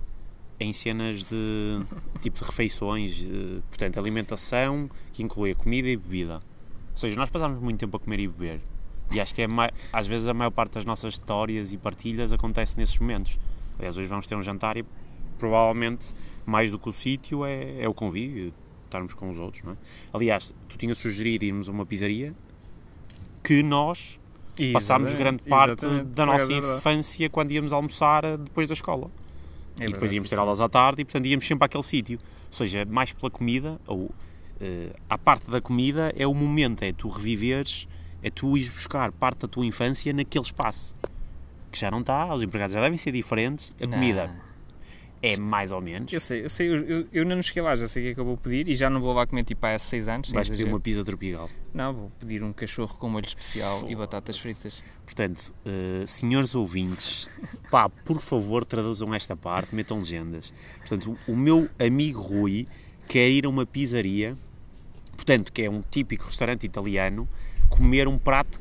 em 0.60 0.72
cenas 0.72 1.24
de 1.24 1.82
tipo 2.22 2.40
de 2.40 2.46
refeições, 2.46 3.16
de, 3.16 3.62
portanto, 3.70 4.00
alimentação 4.00 4.90
que 5.12 5.24
inclui 5.24 5.54
comida 5.54 5.88
e 5.88 5.98
bebida. 5.98 6.36
Ou 6.92 6.98
seja, 6.98 7.16
nós 7.16 7.30
passamos 7.30 7.60
muito 7.60 7.80
tempo 7.80 7.98
a 7.98 8.00
comer 8.00 8.20
e 8.20 8.28
beber. 8.28 8.62
E 9.12 9.20
acho 9.20 9.36
que 9.36 9.42
é 9.42 9.48
às 9.94 10.08
vezes 10.08 10.28
a 10.28 10.34
maior 10.34 10.52
parte 10.52 10.74
das 10.74 10.86
nossas 10.86 11.14
histórias 11.14 11.74
e 11.74 11.78
partilhas 11.78 12.32
acontece 12.32 12.78
nesses 12.78 12.98
momentos. 12.98 13.38
Aliás, 13.78 13.98
hoje 13.98 14.08
vamos 14.08 14.26
ter 14.26 14.36
um 14.36 14.42
jantar 14.42 14.78
e 14.78 14.86
provavelmente 15.38 16.14
mais 16.46 16.72
do 16.72 16.80
que 16.80 16.88
o 16.90 16.94
sítio 16.94 17.46
é, 17.46 17.82
é 17.82 17.90
o 17.90 17.94
convívio, 17.94 18.54
estarmos 18.86 19.14
com 19.14 19.30
os 19.30 19.40
outros, 19.40 19.64
não 19.64 19.74
é? 19.74 19.76
Aliás, 20.14 20.54
tu 20.70 20.78
tinhas 20.78 20.98
sugerido 20.98 21.46
irmos 21.46 21.68
a 21.68 21.72
uma 21.72 21.86
pizzaria 21.86 22.34
que 23.44 23.62
nós 23.62 24.20
Exatamente. 24.58 24.74
Passámos 24.74 25.16
grande 25.16 25.44
parte 25.44 25.86
da 25.86 26.26
nossa 26.26 26.52
é 26.52 26.58
infância 26.58 27.30
quando 27.30 27.52
íamos 27.52 27.74
almoçar 27.74 28.38
depois 28.38 28.68
da 28.68 28.74
escola. 28.74 29.12
É 29.80 29.88
e 29.88 29.92
depois 29.92 30.12
íamos 30.14 30.30
ter 30.30 30.40
aulas 30.40 30.62
à 30.62 30.70
tarde 30.70 31.02
e, 31.02 31.06
portanto, 31.06 31.26
íamos 31.26 31.46
sempre 31.46 31.66
àquele 31.66 31.84
sítio. 31.84 32.18
Ou 32.18 32.54
seja, 32.54 32.86
mais 32.86 33.12
pela 33.12 33.30
comida, 33.30 33.80
ou 33.86 34.04
uh, 34.04 34.12
a 35.10 35.18
parte 35.18 35.52
da 35.52 35.60
comida 35.60 36.14
é 36.16 36.26
o 36.26 36.34
momento, 36.34 36.84
é 36.84 36.94
tu 36.94 37.10
reviveres, 37.10 37.86
é 38.24 38.30
tu 38.30 38.58
ires 38.58 38.70
buscar 38.70 39.12
parte 39.12 39.40
da 39.40 39.48
tua 39.48 39.66
infância 39.66 40.14
naquele 40.14 40.46
espaço. 40.46 40.96
Que 41.70 41.78
já 41.78 41.92
não 41.92 42.00
está, 42.00 42.34
os 42.34 42.42
empregados 42.42 42.74
já 42.74 42.80
devem 42.80 42.98
ser 42.98 43.12
diferentes, 43.12 43.76
a 43.82 43.86
não. 43.86 43.94
comida 43.94 44.32
é 45.22 45.40
mais 45.40 45.72
ou 45.72 45.82
menos. 45.82 46.12
Eu 46.12 46.20
sei, 46.20 46.46
eu 46.46 46.50
sei, 46.50 46.68
eu, 46.68 46.84
eu, 46.84 47.08
eu 47.12 47.26
não 47.26 47.42
cheguei 47.42 47.64
lá, 47.64 47.76
já 47.76 47.88
sei 47.88 48.04
o 48.04 48.06
que 48.06 48.12
é 48.12 48.14
que 48.14 48.20
eu 48.20 48.26
vou 48.26 48.38
pedir 48.38 48.68
e 48.68 48.76
já 48.76 48.90
não 48.90 49.02
vou 49.02 49.14
lá 49.14 49.26
comer 49.26 49.44
tipo 49.44 49.66
há 49.66 49.78
6 49.78 50.08
anos. 50.08 50.32
Vais 50.32 50.48
pedir 50.48 50.66
uma 50.66 50.80
pizza 50.80 51.04
tropical? 51.04 51.50
Não, 51.74 51.94
vou 51.94 52.12
pedir 52.20 52.44
um 52.44 52.54
cachorro 52.54 52.96
com 52.98 53.10
molho 53.10 53.26
especial 53.26 53.90
e 53.90 53.96
batatas 53.96 54.38
fritas. 54.38 54.84
Portanto, 55.04 55.54
uh, 55.66 56.06
senhores 56.06 56.56
ouvintes, 56.56 57.30
pá, 57.70 57.90
por 57.90 58.22
favor 58.22 58.66
traduzam 58.66 59.14
esta 59.14 59.36
parte, 59.36 59.74
metam 59.74 60.00
legendas. 60.00 60.54
Portanto, 60.80 61.18
o 61.28 61.36
meu 61.36 61.70
amigo 61.80 62.22
Rui 62.22 62.68
quer 63.08 63.30
ir 63.30 63.46
a 63.46 63.50
uma 63.50 63.66
pizzaria, 63.66 64.36
portanto, 65.16 65.52
que 65.52 65.64
é 65.64 65.70
um 65.70 65.82
típico 65.90 66.26
restaurante 66.26 66.66
italiano, 66.66 67.28
comer 67.70 68.08
um 68.08 68.18
prato 68.18 68.60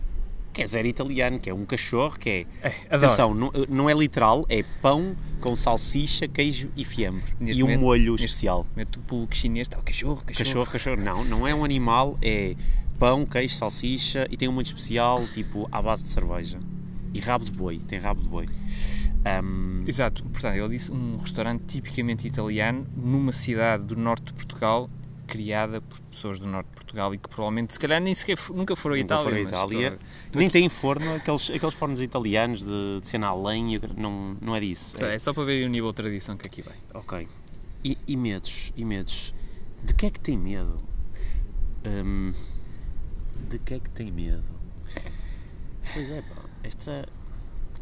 que 0.54 0.62
é 0.62 0.66
zero 0.66 0.86
italiano, 0.88 1.38
que 1.38 1.50
é 1.50 1.54
um 1.54 1.66
cachorro, 1.66 2.16
que 2.18 2.30
é. 2.30 2.46
É. 2.62 2.74
Atenção, 2.88 3.34
não, 3.34 3.50
não 3.68 3.90
é 3.90 3.92
literal, 3.92 4.46
é 4.48 4.62
pão 4.80 5.14
com 5.40 5.54
salsicha, 5.56 6.26
queijo 6.28 6.70
e 6.76 6.84
fiambre. 6.84 7.24
Neste 7.38 7.60
e 7.60 7.62
um 7.62 7.66
momento- 7.66 7.80
molho 7.80 8.14
especial. 8.14 8.66
Mete 8.76 8.96
o 8.98 9.02
pulque 9.02 9.36
chinês, 9.36 9.66
está 9.66 9.78
o 9.78 9.82
cachorro, 9.82 10.22
cachorro. 10.24 10.38
Cachorro, 10.38 10.66
cachorro. 10.70 10.96
Não, 11.02 11.24
não 11.24 11.46
é 11.46 11.54
um 11.54 11.64
animal, 11.64 12.16
é 12.22 12.54
pão, 12.98 13.26
queijo, 13.26 13.54
salsicha 13.56 14.26
e 14.30 14.36
tem 14.36 14.48
um 14.48 14.52
molho 14.52 14.64
especial, 14.64 15.26
tipo, 15.34 15.68
à 15.70 15.82
base 15.82 16.04
de 16.04 16.08
cerveja. 16.08 16.58
E 17.12 17.20
rabo 17.20 17.44
de 17.44 17.50
boi, 17.52 17.80
tem 17.86 17.98
rabo 17.98 18.22
de 18.22 18.28
boi. 18.28 18.48
Ahm, 19.24 19.84
Exato, 19.86 20.22
portanto, 20.24 20.54
ele 20.56 20.68
disse 20.68 20.92
um 20.92 21.16
restaurante 21.16 21.64
tipicamente 21.66 22.26
italiano 22.26 22.86
numa 22.96 23.32
cidade 23.32 23.84
do 23.84 23.96
norte 23.96 24.24
de 24.26 24.34
Portugal, 24.34 24.88
criada 25.26 25.80
por 25.80 25.98
pessoas 26.10 26.38
do 26.38 26.46
norte 26.46 26.68
de 26.68 26.74
Portugal 26.74 27.14
e 27.14 27.18
que 27.18 27.28
provavelmente, 27.28 27.72
se 27.72 27.80
calhar, 27.80 28.00
nem 28.00 28.14
sequer 28.14 28.38
nunca 28.52 28.74
foram 28.76 28.96
Nunca 28.96 29.04
Itália. 29.06 29.24
foram 29.24 29.42
mas 29.44 29.52
Itália. 29.52 29.98
nem 30.34 30.50
tem 30.50 30.68
forno, 30.68 31.14
aqueles, 31.14 31.50
aqueles 31.50 31.74
fornos 31.74 32.00
italianos 32.02 32.62
de, 32.62 33.00
de 33.00 33.06
cena 33.06 33.28
a 33.28 33.34
lenha, 33.34 33.80
não, 33.96 34.36
não 34.40 34.54
é 34.56 34.60
disso. 34.60 35.02
É- 35.04 35.14
É 35.14 35.18
só 35.18 35.32
para 35.32 35.44
ver 35.44 35.64
o 35.66 35.68
nível 35.68 35.90
de 35.90 35.96
tradição 35.96 36.36
que 36.36 36.46
aqui 36.46 36.62
vai. 36.62 36.74
Ok. 36.94 37.26
E, 37.82 37.98
e 38.06 38.16
medos? 38.16 38.72
E 38.76 38.84
medos? 38.84 39.34
De 39.82 39.94
que 39.94 40.06
é 40.06 40.10
que 40.10 40.20
tem 40.20 40.36
medo? 40.38 40.80
Hum, 41.86 42.32
de 43.50 43.58
que 43.58 43.74
é 43.74 43.78
que 43.78 43.90
tem 43.90 44.10
medo? 44.10 44.44
Pois 45.92 46.10
é, 46.10 46.22
pá. 46.22 46.42
Esta. 46.62 47.06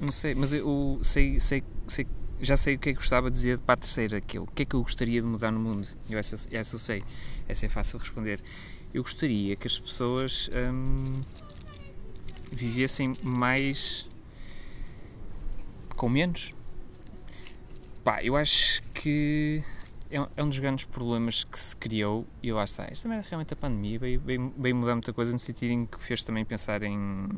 Não 0.00 0.08
sei, 0.10 0.34
mas 0.34 0.52
eu 0.52 0.98
sei, 1.02 1.38
sei, 1.38 1.62
sei, 1.86 2.06
já 2.42 2.56
sei 2.56 2.74
o 2.74 2.78
que 2.78 2.90
é 2.90 2.92
que 2.92 2.98
gostava 2.98 3.30
de 3.30 3.36
dizer 3.36 3.58
para 3.58 3.74
a 3.74 3.76
terceira, 3.76 4.20
que 4.20 4.36
é 4.36 4.40
o 4.40 4.46
que 4.46 4.62
é 4.62 4.64
que 4.64 4.74
eu 4.74 4.82
gostaria 4.82 5.20
de 5.20 5.26
mudar 5.26 5.52
no 5.52 5.60
mundo. 5.60 5.86
Eu 6.10 6.18
essa, 6.18 6.34
essa 6.50 6.74
eu 6.74 6.78
sei, 6.78 7.04
essa 7.48 7.66
é 7.66 7.68
fácil 7.68 7.98
de 7.98 8.04
responder. 8.04 8.40
Eu 8.92 9.02
gostaria 9.02 9.54
que 9.56 9.66
as 9.66 9.78
pessoas 9.78 10.50
hum, 10.52 11.20
vivessem 12.52 13.12
mais 13.22 14.08
com 15.96 16.08
menos. 16.08 16.52
Pá, 18.02 18.22
eu 18.24 18.36
acho 18.36 18.82
que 18.92 19.62
é 20.10 20.20
um, 20.20 20.26
é 20.36 20.44
dos 20.44 20.58
grandes 20.58 20.84
problemas 20.84 21.44
que 21.44 21.58
se 21.58 21.76
criou 21.76 22.26
e 22.42 22.52
lá 22.52 22.64
está. 22.64 22.84
Esta 22.90 23.04
também 23.04 23.18
é 23.18 23.24
realmente 23.26 23.54
a 23.54 23.56
pandemia 23.56 23.98
veio, 24.00 24.20
veio, 24.20 24.52
veio 24.58 24.74
mudar 24.74 24.94
muita 24.94 25.12
coisa 25.12 25.32
no 25.32 25.38
sentido 25.38 25.70
em 25.70 25.86
que 25.86 26.02
fez 26.02 26.24
também 26.24 26.44
pensar 26.44 26.82
em 26.82 27.28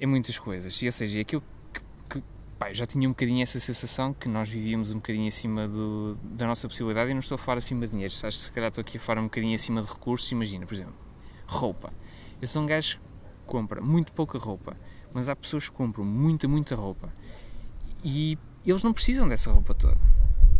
em 0.00 0.06
muitas 0.06 0.36
coisas. 0.36 0.82
E, 0.82 0.86
ou 0.86 0.92
seja, 0.92 1.20
aquilo 1.20 1.44
pá, 2.62 2.70
eu 2.70 2.74
já 2.74 2.86
tinha 2.86 3.08
um 3.08 3.10
bocadinho 3.12 3.42
essa 3.42 3.58
sensação 3.58 4.14
que 4.14 4.28
nós 4.28 4.48
vivíamos 4.48 4.92
um 4.92 4.96
bocadinho 4.96 5.26
acima 5.26 5.66
do, 5.66 6.16
da 6.22 6.46
nossa 6.46 6.68
possibilidade 6.68 7.10
e 7.10 7.14
não 7.14 7.18
estou 7.18 7.34
a 7.34 7.38
falar 7.38 7.58
acima 7.58 7.86
de 7.86 7.90
dinheiro. 7.90 8.14
Acho 8.14 8.38
que 8.38 8.44
se 8.44 8.52
calhar 8.52 8.68
estou 8.68 8.82
aqui 8.82 8.98
a 8.98 9.00
falar 9.00 9.20
um 9.20 9.24
bocadinho 9.24 9.52
acima 9.56 9.82
de 9.82 9.88
recursos. 9.88 10.30
Imagina, 10.30 10.64
por 10.64 10.72
exemplo, 10.74 10.94
roupa. 11.44 11.92
Eu 12.40 12.46
sou 12.46 12.62
um 12.62 12.66
gajo 12.66 12.98
que 12.98 13.02
compra 13.46 13.80
muito 13.80 14.12
pouca 14.12 14.38
roupa, 14.38 14.76
mas 15.12 15.28
há 15.28 15.34
pessoas 15.34 15.68
que 15.68 15.74
compram 15.74 16.04
muita, 16.04 16.46
muita 16.46 16.76
roupa 16.76 17.12
e 18.04 18.38
eles 18.64 18.84
não 18.84 18.92
precisam 18.92 19.28
dessa 19.28 19.50
roupa 19.50 19.74
toda. 19.74 19.98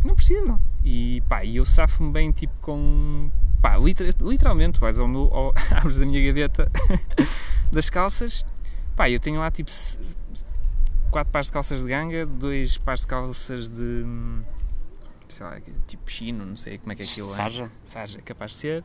Não 0.03 0.13
precisam. 0.13 0.59
E 0.83 1.21
pá, 1.29 1.45
eu 1.45 1.65
safo-me 1.65 2.11
bem 2.11 2.33
tipo 2.33 2.53
com. 2.59 3.31
Pá, 3.61 3.77
liter- 3.77 4.13
literalmente, 4.19 4.77
vais 4.77 4.99
ao 4.99 5.07
meu. 5.07 5.33
Ao, 5.33 5.53
abres 5.71 6.01
a 6.01 6.05
minha 6.05 6.21
gaveta 6.21 6.69
das 7.71 7.89
calças 7.89 8.43
Pá, 8.95 9.09
eu 9.09 9.19
tenho 9.19 9.39
lá 9.39 9.49
tipo 9.49 9.71
quatro 11.13 11.31
pares 11.31 11.47
de 11.47 11.53
calças 11.53 11.83
de 11.83 11.89
ganga, 11.89 12.25
dois 12.25 12.77
pares 12.79 13.01
de 13.01 13.07
calças 13.07 13.69
de 13.69 14.03
sei 15.27 15.45
lá, 15.45 15.61
tipo 15.87 16.09
chino, 16.09 16.43
não 16.43 16.55
sei 16.55 16.79
como 16.79 16.91
é 16.91 16.95
que 16.95 17.03
é 17.03 17.05
aquilo 17.05 17.31
é. 17.31 17.35
Sarja? 17.35 17.71
Sarja, 17.83 18.17
é 18.17 18.21
capaz 18.21 18.51
de 18.53 18.57
ser. 18.57 18.83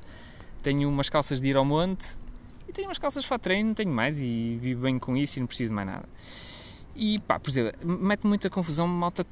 Tenho 0.63 0.89
umas 0.89 1.09
calças 1.09 1.41
de 1.41 1.49
ir 1.49 1.57
ao 1.57 1.65
monte 1.65 2.17
e 2.69 2.73
tenho 2.73 2.89
umas 2.89 2.99
calças 2.99 3.25
fato 3.25 3.43
treino, 3.43 3.69
não 3.69 3.75
tenho 3.75 3.91
mais 3.91 4.21
e 4.21 4.59
vivo 4.61 4.83
bem 4.83 4.99
com 4.99 5.17
isso 5.17 5.39
e 5.39 5.41
não 5.41 5.47
preciso 5.47 5.71
de 5.71 5.75
mais 5.75 5.89
nada. 5.89 6.09
E 6.95 7.19
pá, 7.21 7.41
por 7.41 7.49
exemplo, 7.49 7.99
mete 7.99 8.27
muita 8.27 8.51
confusão, 8.51 8.87
malta 8.87 9.27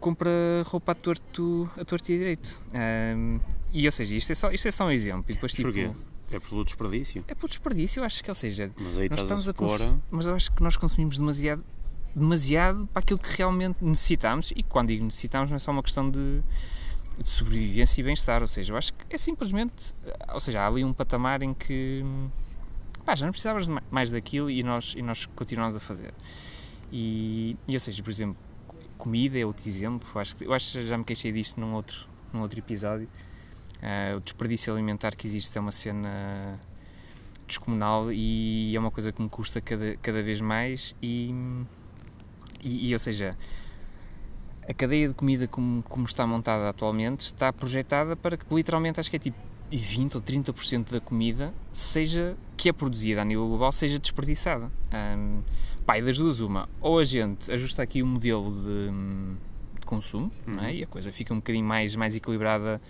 compra 0.00 0.30
roupa 0.66 0.92
a 0.92 0.94
torto, 0.96 1.70
a 1.76 1.84
torto 1.84 2.10
e 2.10 2.14
a 2.14 2.18
direito. 2.18 2.60
Ahm, 2.74 3.38
e 3.72 3.86
ou 3.86 3.92
seja, 3.92 4.16
isto 4.16 4.32
é, 4.32 4.34
só, 4.34 4.50
isto 4.50 4.66
é 4.66 4.70
só 4.72 4.86
um 4.86 4.90
exemplo. 4.90 5.26
E 5.28 5.34
depois, 5.34 5.52
tipo, 5.52 5.68
Porquê? 5.68 5.90
É 6.32 6.40
pelo 6.40 6.64
desperdício. 6.64 7.24
é 7.28 7.34
por 7.36 7.48
desperdício, 7.48 8.00
eu 8.00 8.04
acho 8.04 8.22
que, 8.22 8.28
ou 8.28 8.34
seja, 8.34 8.72
Mas 8.80 8.98
aí 8.98 9.08
nós 9.08 9.20
a 9.20 9.22
estamos 9.22 9.48
a 9.48 9.52
cons... 9.52 9.96
mas 10.10 10.26
eu 10.26 10.34
acho 10.34 10.50
que 10.50 10.60
nós 10.60 10.76
consumimos 10.76 11.18
demasiado 11.18 11.62
demasiado 12.16 12.86
para 12.88 13.00
aquilo 13.00 13.18
que 13.18 13.36
realmente 13.36 13.84
necessitamos 13.84 14.50
e 14.56 14.62
quando 14.62 14.88
digo 14.88 15.04
necessitamos 15.04 15.50
não 15.50 15.56
é 15.56 15.58
só 15.60 15.70
uma 15.70 15.82
questão 15.82 16.10
de, 16.10 16.40
de 17.18 17.28
sobrevivência 17.28 18.00
e 18.00 18.04
bem-estar, 18.04 18.40
ou 18.40 18.48
seja, 18.48 18.72
eu 18.72 18.76
acho 18.76 18.94
que 18.94 19.04
é 19.10 19.18
simplesmente, 19.18 19.94
ou 20.32 20.40
seja, 20.40 20.62
há 20.62 20.66
ali 20.66 20.82
um 20.82 20.92
patamar 20.94 21.42
em 21.42 21.52
que 21.52 22.02
pá, 23.04 23.14
já 23.14 23.26
não 23.26 23.32
ma- 23.74 23.82
mais 23.90 24.10
daquilo 24.10 24.50
e 24.50 24.62
nós, 24.62 24.94
e 24.96 25.02
nós 25.02 25.26
continuamos 25.26 25.76
a 25.76 25.80
fazer. 25.80 26.14
E, 26.90 27.56
e 27.68 27.74
ou 27.74 27.80
seja, 27.80 28.02
por 28.02 28.10
exemplo, 28.10 28.36
comida 28.96 29.38
é 29.38 29.44
outro 29.44 29.68
exemplo, 29.68 30.08
eu 30.14 30.20
acho 30.20 30.36
que, 30.36 30.44
eu 30.44 30.52
acho 30.52 30.72
que 30.72 30.86
já 30.86 30.96
me 30.96 31.04
queixei 31.04 31.30
disto 31.32 31.60
num 31.60 31.74
outro, 31.74 32.08
num 32.32 32.40
outro 32.40 32.58
episódio. 32.58 33.08
Ah, 33.82 34.16
o 34.16 34.20
desperdício 34.20 34.72
alimentar 34.72 35.14
que 35.14 35.26
existe 35.26 35.56
é 35.56 35.60
uma 35.60 35.70
cena 35.70 36.58
descomunal 37.46 38.10
e 38.10 38.74
é 38.74 38.80
uma 38.80 38.90
coisa 38.90 39.12
que 39.12 39.20
me 39.22 39.28
custa 39.28 39.60
cada, 39.60 39.96
cada 39.98 40.22
vez 40.22 40.40
mais 40.40 40.96
e, 41.02 41.30
e, 42.62 42.88
e, 42.88 42.92
ou 42.92 42.98
seja 42.98 43.36
a 44.68 44.74
cadeia 44.74 45.08
de 45.08 45.14
comida 45.14 45.46
como, 45.46 45.82
como 45.84 46.04
está 46.04 46.26
montada 46.26 46.68
atualmente 46.68 47.20
está 47.20 47.52
projetada 47.52 48.16
para 48.16 48.36
que 48.36 48.52
literalmente 48.52 48.98
acho 48.98 49.08
que 49.08 49.16
é 49.16 49.18
tipo 49.18 49.38
20 49.70 50.16
ou 50.16 50.22
30% 50.22 50.90
da 50.90 51.00
comida 51.00 51.52
seja 51.72 52.36
que 52.56 52.68
é 52.68 52.72
produzida 52.72 53.22
a 53.22 53.24
nível 53.24 53.48
global 53.48 53.72
seja 53.72 53.98
desperdiçada. 53.98 54.70
Pá, 55.84 55.98
e 55.98 56.02
das 56.02 56.18
duas 56.18 56.40
uma 56.40 56.68
ou 56.80 56.98
a 56.98 57.04
gente 57.04 57.50
ajusta 57.50 57.82
aqui 57.82 58.02
o 58.02 58.06
modelo 58.06 58.52
de, 58.52 58.90
de 59.78 59.86
consumo 59.86 60.32
não 60.46 60.64
é? 60.64 60.74
e 60.74 60.82
a 60.82 60.86
coisa 60.86 61.12
fica 61.12 61.32
um 61.32 61.36
bocadinho 61.36 61.64
mais, 61.64 61.94
mais 61.94 62.16
equilibrada. 62.16 62.80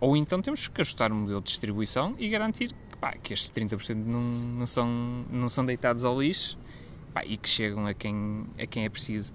Ou 0.00 0.16
então 0.16 0.40
temos 0.40 0.66
que 0.66 0.80
ajustar 0.80 1.12
o 1.12 1.14
modelo 1.14 1.40
de 1.40 1.48
distribuição 1.48 2.14
e 2.18 2.28
garantir 2.28 2.72
que, 2.90 2.96
pá, 2.96 3.12
que 3.12 3.34
estes 3.34 3.50
30% 3.50 3.96
não, 3.96 4.20
não, 4.20 4.66
são, 4.66 4.88
não 5.30 5.48
são 5.48 5.64
deitados 5.64 6.04
ao 6.04 6.20
lixo 6.20 6.56
pá, 7.12 7.24
e 7.24 7.36
que 7.36 7.48
chegam 7.48 7.86
a 7.86 7.94
quem, 7.94 8.46
a 8.58 8.66
quem 8.66 8.84
é 8.84 8.88
preciso. 8.88 9.32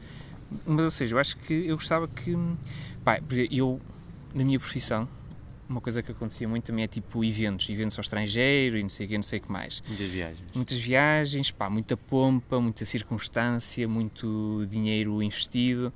Mas, 0.65 0.86
ou 0.86 0.91
seja, 0.91 1.15
eu 1.15 1.20
acho 1.20 1.38
que 1.38 1.53
eu 1.53 1.75
gostava 1.75 2.08
que, 2.08 2.36
pá, 3.03 3.20
eu, 3.51 3.82
na 4.34 4.44
minha 4.44 4.60
profissão, 4.60 5.08
uma 5.67 5.82
coisa 5.82 6.03
que 6.03 6.12
acontecia 6.12 6.48
muito 6.48 6.65
também 6.65 6.84
é 6.84 6.88
tipo 6.88 7.24
eventos, 7.24 7.67
eventos 7.70 7.98
ao 7.98 8.01
estrangeiro 8.01 8.77
e 8.77 8.84
não 8.84 8.89
sei 8.89 9.05
o 9.05 9.10
que, 9.10 9.15
não 9.15 9.24
sei 9.24 9.39
o 9.39 9.41
que 9.41 9.51
mais. 9.51 9.82
Muitas 9.88 10.08
viagens. 10.08 10.53
Muitas 10.53 10.77
viagens, 10.77 11.51
pá, 11.51 11.70
muita 11.70 11.98
pompa, 11.98 12.60
muita 12.60 12.86
circunstância, 12.86 13.88
muito 13.88 14.65
dinheiro 14.70 15.22
investido. 15.24 15.91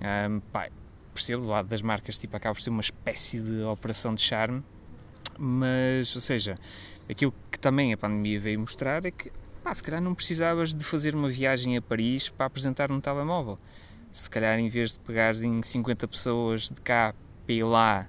Ahm, 0.00 0.40
pá, 0.52 0.68
percebo 1.14 1.42
do 1.42 1.48
lado 1.48 1.68
das 1.68 1.80
marcas, 1.80 2.18
tipo, 2.18 2.36
acaba 2.36 2.54
por 2.54 2.60
ser 2.60 2.70
uma 2.70 2.80
espécie 2.80 3.40
de 3.40 3.62
operação 3.62 4.14
de 4.14 4.20
charme, 4.20 4.62
mas, 5.38 6.14
ou 6.14 6.20
seja, 6.20 6.56
aquilo 7.08 7.32
que 7.50 7.58
também 7.58 7.92
a 7.92 7.96
pandemia 7.96 8.40
veio 8.40 8.58
mostrar 8.58 9.04
é 9.06 9.10
que, 9.12 9.30
pá, 9.64 9.74
se 9.74 9.82
calhar 9.82 10.00
não 10.02 10.14
precisavas 10.14 10.74
de 10.74 10.84
fazer 10.84 11.14
uma 11.14 11.28
viagem 11.28 11.74
a 11.74 11.80
Paris 11.80 12.28
para 12.28 12.44
apresentar 12.44 12.92
um 12.92 13.00
telemóvel. 13.00 13.58
Se 14.12 14.28
calhar, 14.28 14.58
em 14.58 14.68
vez 14.68 14.92
de 14.92 14.98
pegares 14.98 15.40
em 15.40 15.62
50 15.62 16.06
pessoas 16.06 16.68
de 16.68 16.80
cá 16.82 17.14
para 17.46 17.66
lá, 17.66 18.08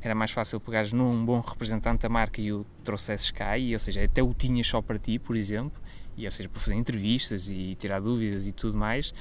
era 0.00 0.14
mais 0.14 0.30
fácil 0.30 0.60
pegares 0.60 0.92
num 0.92 1.26
bom 1.26 1.40
representante 1.40 2.02
da 2.02 2.08
marca 2.08 2.40
e 2.40 2.52
o 2.52 2.64
trouxesses 2.84 3.32
cá, 3.32 3.58
e, 3.58 3.74
ou 3.74 3.80
seja, 3.80 4.04
até 4.04 4.22
o 4.22 4.32
tinhas 4.32 4.68
só 4.68 4.80
para 4.80 4.96
ti, 4.96 5.18
por 5.18 5.36
exemplo, 5.36 5.82
e, 6.16 6.24
ou 6.24 6.30
seja, 6.30 6.48
para 6.48 6.60
fazer 6.60 6.76
entrevistas 6.76 7.48
e 7.50 7.74
tirar 7.74 8.00
dúvidas 8.00 8.46
e 8.46 8.52
tudo 8.52 8.78
mais. 8.78 9.12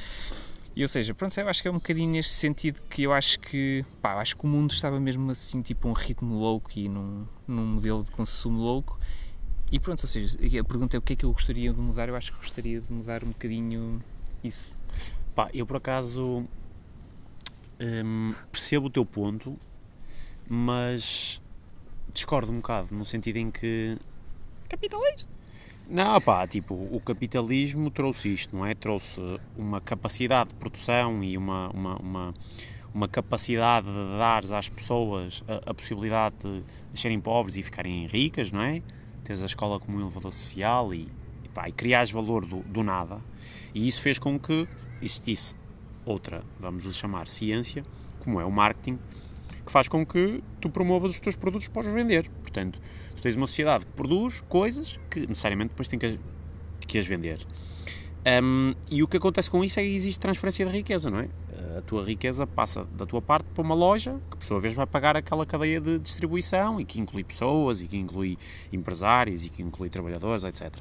E, 0.76 0.84
ou 0.84 0.88
seja, 0.88 1.16
pronto, 1.16 1.38
eu 1.38 1.50
acho 1.50 1.64
que 1.64 1.68
é 1.68 1.72
um 1.72 1.76
bocadinho 1.76 2.12
neste 2.12 2.34
sentido 2.34 2.80
que 2.88 3.04
eu 3.04 3.12
acho 3.12 3.40
que, 3.40 3.84
pá, 4.02 4.14
acho 4.22 4.38
que 4.38 4.46
o 4.46 4.48
mundo 4.48 4.72
estava 4.72 5.00
mesmo 5.00 5.32
assim, 5.32 5.64
tipo, 5.64 5.90
um 5.90 5.94
ritmo 5.94 6.36
louco 6.36 6.70
e 6.76 6.88
num, 6.88 7.26
num 7.48 7.66
modelo 7.66 8.04
de 8.04 8.12
consumo 8.12 8.62
louco. 8.62 9.00
E 9.72 9.80
pronto, 9.80 10.02
ou 10.02 10.08
seja, 10.08 10.38
a 10.38 10.64
pergunta 10.64 10.98
é 10.98 11.00
o 11.00 11.02
que 11.02 11.14
é 11.14 11.16
que 11.16 11.26
eu 11.26 11.32
gostaria 11.32 11.72
de 11.72 11.80
mudar, 11.80 12.10
eu 12.10 12.16
acho 12.16 12.32
que 12.32 12.40
gostaria 12.40 12.82
de 12.82 12.92
mudar 12.92 13.24
um 13.24 13.28
bocadinho 13.28 14.00
isso. 14.44 14.76
Pá, 15.36 15.50
eu 15.54 15.66
por 15.66 15.78
acaso 15.78 16.46
hum, 17.80 18.34
percebo 18.52 18.88
o 18.88 18.90
teu 18.90 19.06
ponto, 19.06 19.58
mas 20.48 21.40
discordo 22.14 22.52
um 22.52 22.58
bocado, 22.58 22.88
no 22.92 23.06
sentido 23.06 23.38
em 23.38 23.52
que. 23.52 23.98
Capitalista! 24.68 25.32
Não, 25.88 26.22
pá, 26.22 26.46
tipo, 26.48 26.76
o 26.76 27.02
capitalismo 27.04 27.90
trouxe 27.90 28.34
isto, 28.34 28.56
não 28.56 28.66
é? 28.66 28.76
Trouxe 28.76 29.20
uma 29.58 29.82
capacidade 29.82 30.50
de 30.50 30.56
produção 30.56 31.24
e 31.24 31.36
uma, 31.36 31.70
uma, 31.70 31.96
uma, 31.96 32.34
uma 32.94 33.08
capacidade 33.08 33.88
de 33.88 34.18
dar 34.18 34.44
às 34.54 34.70
pessoas 34.70 35.44
a, 35.48 35.72
a 35.72 35.74
possibilidade 35.74 36.36
de, 36.44 36.64
de 36.94 37.00
serem 37.00 37.20
pobres 37.20 37.58
e 37.58 37.64
ficarem 37.64 38.06
ricas, 38.06 38.52
não 38.52 38.62
é? 38.62 38.84
Tens 39.30 39.44
a 39.44 39.46
escola 39.46 39.80
como 39.80 40.00
um 40.00 40.02
elevador 40.02 40.32
social 40.32 40.92
e, 40.92 41.08
e, 41.44 41.50
pá, 41.50 41.70
e 41.70 41.72
criares 41.72 42.10
valor 42.10 42.48
do, 42.48 42.64
do 42.64 42.82
nada. 42.82 43.22
E 43.76 43.88
isso 43.88 44.02
fez 44.02 44.18
com 44.18 44.40
que 44.40 44.68
existisse 45.00 45.54
outra, 46.04 46.44
vamos 46.60 46.84
lhe 46.84 46.92
chamar 46.92 47.28
ciência, 47.28 47.86
como 48.24 48.42
é 48.42 48.44
o 48.44 48.52
marketing, 48.52 48.98
que 49.64 49.72
faz 49.72 49.88
com 49.88 50.04
que 50.04 50.44
tu 50.60 50.68
promovas 50.68 51.12
os 51.12 51.20
teus 51.20 51.36
produtos 51.36 51.68
para 51.68 51.88
os 51.88 51.94
vender. 51.94 52.28
Portanto, 52.42 52.82
tu 53.16 53.22
tens 53.22 53.36
uma 53.36 53.46
sociedade 53.46 53.86
que 53.86 53.92
produz 53.92 54.42
coisas 54.50 55.00
que 55.12 55.20
necessariamente 55.20 55.70
depois 55.70 55.88
tem 55.88 56.00
que 56.00 56.08
as, 56.08 56.18
que 56.88 56.98
as 56.98 57.06
vender. 57.06 57.46
Um, 58.42 58.74
e 58.90 59.04
o 59.04 59.08
que 59.08 59.18
acontece 59.18 59.52
com 59.52 59.64
isso 59.64 59.80
é 59.80 59.84
que 59.84 59.94
existe 59.94 60.20
transferência 60.20 60.66
de 60.66 60.72
riqueza, 60.72 61.12
não 61.12 61.20
é? 61.20 61.30
A 61.80 61.82
tua 61.82 62.04
riqueza 62.04 62.46
passa 62.46 62.84
da 62.84 63.06
tua 63.06 63.22
parte 63.22 63.46
para 63.56 63.62
uma 63.62 63.74
loja, 63.74 64.20
que 64.30 64.36
por 64.36 64.44
sua 64.44 64.60
vez 64.60 64.74
vai 64.74 64.86
pagar 64.86 65.16
aquela 65.16 65.46
cadeia 65.46 65.80
de 65.80 65.98
distribuição 65.98 66.78
e 66.78 66.84
que 66.84 67.00
inclui 67.00 67.24
pessoas, 67.24 67.82
e 67.82 67.88
que 67.88 67.96
inclui 67.96 68.38
empresários, 68.70 69.46
e 69.46 69.50
que 69.50 69.64
inclui 69.64 69.90
trabalhadores, 69.90 70.44
etc. 70.44 70.74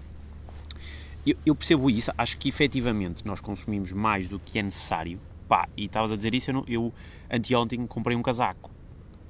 Eu, 1.25 1.37
eu 1.47 1.55
percebo 1.55 1.88
isso, 1.88 2.11
acho 2.19 2.37
que 2.37 2.49
efetivamente 2.49 3.25
nós 3.25 3.40
consumimos 3.40 3.93
mais 3.93 4.28
do 4.28 4.40
que 4.40 4.59
é 4.59 4.62
necessário. 4.62 5.21
Pá, 5.47 5.69
e 5.76 5.85
estavas 5.85 6.11
a 6.11 6.17
dizer 6.17 6.35
isso, 6.35 6.50
eu, 6.50 6.64
eu 6.67 6.93
anteontem 7.31 7.87
comprei 7.87 8.17
um 8.17 8.23
casaco. 8.23 8.69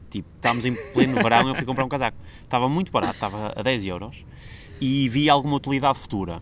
Tipo, 0.09 0.27
estávamos 0.37 0.65
em 0.65 0.75
pleno 0.95 1.17
verão 1.23 1.49
e 1.49 1.51
eu 1.51 1.55
fui 1.55 1.67
comprar 1.67 1.85
um 1.85 1.89
casaco. 1.91 2.17
Estava 2.43 2.67
muito 2.67 2.91
barato, 2.91 3.13
estava 3.13 3.53
a 3.55 3.63
10 3.63 3.85
euros 3.85 4.25
e 4.81 5.07
vi 5.11 5.29
alguma 5.29 5.57
utilidade 5.57 5.99
futura. 5.99 6.41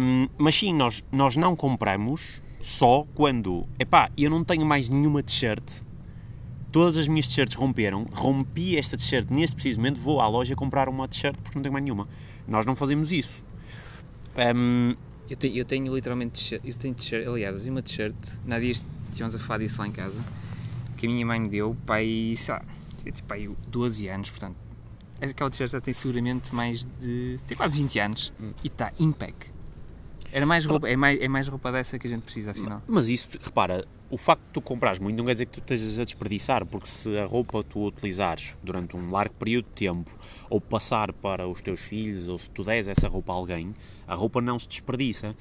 Um, 0.00 0.28
mas 0.36 0.56
sim, 0.56 0.74
nós, 0.74 1.04
nós 1.12 1.36
não 1.36 1.54
compramos 1.54 2.42
só 2.64 3.06
quando, 3.14 3.68
epá, 3.78 4.10
eu 4.16 4.30
não 4.30 4.42
tenho 4.42 4.64
mais 4.64 4.88
nenhuma 4.88 5.22
t-shirt, 5.22 5.82
todas 6.72 6.96
as 6.96 7.06
minhas 7.06 7.28
t-shirts 7.28 7.54
romperam, 7.54 8.06
rompi 8.10 8.78
esta 8.78 8.96
t-shirt 8.96 9.28
neste 9.30 9.54
preciso 9.54 9.78
momento, 9.78 10.00
vou 10.00 10.18
à 10.18 10.26
loja 10.26 10.56
comprar 10.56 10.88
uma 10.88 11.06
t-shirt 11.06 11.36
porque 11.42 11.58
não 11.58 11.62
tenho 11.62 11.74
mais 11.74 11.84
nenhuma. 11.84 12.08
Nós 12.48 12.64
não 12.64 12.74
fazemos 12.74 13.12
isso. 13.12 13.44
Um, 14.56 14.94
eu, 15.28 15.36
tenho, 15.36 15.56
eu 15.56 15.64
tenho 15.66 15.94
literalmente 15.94 16.58
eu 16.64 16.74
tenho 16.74 16.94
t-shirt, 16.94 17.28
aliás, 17.28 17.66
uma 17.66 17.82
t-shirt, 17.82 18.16
na 18.46 18.58
dia 18.58 18.72
estivemos 18.72 19.34
a 19.34 19.38
falar 19.38 19.58
disso 19.58 19.82
lá 19.82 19.86
em 19.86 19.92
casa, 19.92 20.24
que 20.96 21.06
a 21.06 21.10
minha 21.10 21.26
mãe 21.26 21.38
me 21.38 21.50
deu, 21.50 21.76
pai, 21.84 22.32
sei 22.34 22.54
lá, 22.54 22.62
tipo, 22.96 23.22
pai, 23.24 23.46
12 23.68 24.08
anos, 24.08 24.30
portanto, 24.30 24.56
aquela 25.20 25.50
t-shirt 25.50 25.70
já 25.70 25.82
tem 25.82 25.92
seguramente 25.92 26.54
mais 26.54 26.86
de, 26.98 27.38
tem 27.46 27.58
quase 27.58 27.76
20 27.76 27.98
anos, 27.98 28.32
hum. 28.40 28.52
e 28.64 28.68
está 28.68 28.90
impec 28.98 29.52
era 30.34 30.44
mais 30.44 30.64
roupa, 30.64 30.88
é 30.88 30.96
mais, 30.96 31.20
é 31.20 31.28
mais 31.28 31.46
roupa 31.46 31.70
dessa 31.70 31.96
que 31.96 32.08
a 32.08 32.10
gente 32.10 32.22
precisa, 32.22 32.50
afinal. 32.50 32.82
Mas 32.88 33.08
isso, 33.08 33.28
repara, 33.40 33.86
o 34.10 34.18
facto 34.18 34.42
de 34.42 34.50
tu 34.54 34.60
comprares 34.60 34.98
muito 34.98 35.16
não 35.16 35.24
quer 35.24 35.34
dizer 35.34 35.46
que 35.46 35.52
tu 35.52 35.60
estejas 35.60 36.00
a 36.00 36.04
desperdiçar, 36.04 36.66
porque 36.66 36.88
se 36.88 37.16
a 37.16 37.24
roupa 37.24 37.62
tu 37.62 37.86
utilizares 37.86 38.56
durante 38.60 38.96
um 38.96 39.12
largo 39.12 39.32
período 39.36 39.66
de 39.66 39.70
tempo, 39.70 40.10
ou 40.50 40.60
passar 40.60 41.12
para 41.12 41.46
os 41.46 41.60
teus 41.60 41.82
filhos, 41.82 42.26
ou 42.26 42.36
se 42.36 42.50
tu 42.50 42.64
des 42.64 42.88
essa 42.88 43.06
roupa 43.06 43.32
a 43.32 43.36
alguém, 43.36 43.76
a 44.08 44.16
roupa 44.16 44.40
não 44.40 44.58
se 44.58 44.66
desperdiça. 44.66 45.36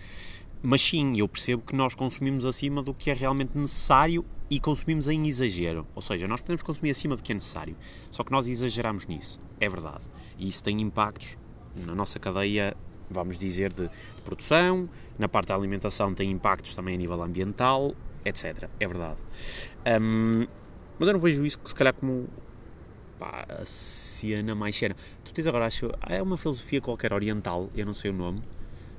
Mas 0.61 0.79
sim, 0.79 1.13
eu 1.17 1.27
percebo 1.27 1.63
que 1.63 1.75
nós 1.75 1.95
consumimos 1.95 2.45
acima 2.45 2.83
do 2.83 2.93
que 2.93 3.09
é 3.09 3.15
realmente 3.15 3.57
necessário 3.57 4.23
e 4.47 4.59
consumimos 4.59 5.07
em 5.07 5.27
exagero. 5.27 5.87
Ou 5.95 6.03
seja, 6.03 6.27
nós 6.27 6.39
podemos 6.39 6.61
consumir 6.61 6.91
acima 6.91 7.15
do 7.15 7.23
que 7.23 7.31
é 7.31 7.35
necessário, 7.35 7.75
só 8.11 8.23
que 8.23 8.31
nós 8.31 8.47
exageramos 8.47 9.07
nisso, 9.07 9.41
é 9.59 9.67
verdade. 9.67 10.03
E 10.37 10.47
isso 10.47 10.63
tem 10.63 10.79
impactos 10.79 11.35
na 11.75 11.95
nossa 11.95 12.19
cadeia 12.19 12.77
vamos 13.13 13.37
dizer, 13.37 13.71
de, 13.71 13.83
de 13.87 14.21
produção, 14.25 14.89
na 15.17 15.29
parte 15.29 15.47
da 15.47 15.55
alimentação 15.55 16.13
tem 16.13 16.31
impactos 16.31 16.73
também 16.73 16.95
a 16.95 16.97
nível 16.97 17.21
ambiental, 17.21 17.95
etc. 18.25 18.69
É 18.79 18.87
verdade. 18.87 19.17
Um, 20.01 20.47
mas 20.99 21.07
eu 21.07 21.13
não 21.13 21.19
vejo 21.19 21.45
isso, 21.45 21.59
se 21.65 21.75
calhar, 21.75 21.93
como 21.93 22.27
pá, 23.19 23.45
a 23.49 23.65
cena 23.65 24.55
mais 24.55 24.75
cena. 24.75 24.95
Tu 25.23 25.33
tens 25.33 25.47
agora, 25.47 25.65
acho, 25.65 25.89
é 26.07 26.21
uma 26.21 26.37
filosofia 26.37 26.81
qualquer 26.81 27.13
oriental, 27.13 27.69
eu 27.75 27.85
não 27.85 27.93
sei 27.93 28.11
o 28.11 28.13
nome, 28.13 28.41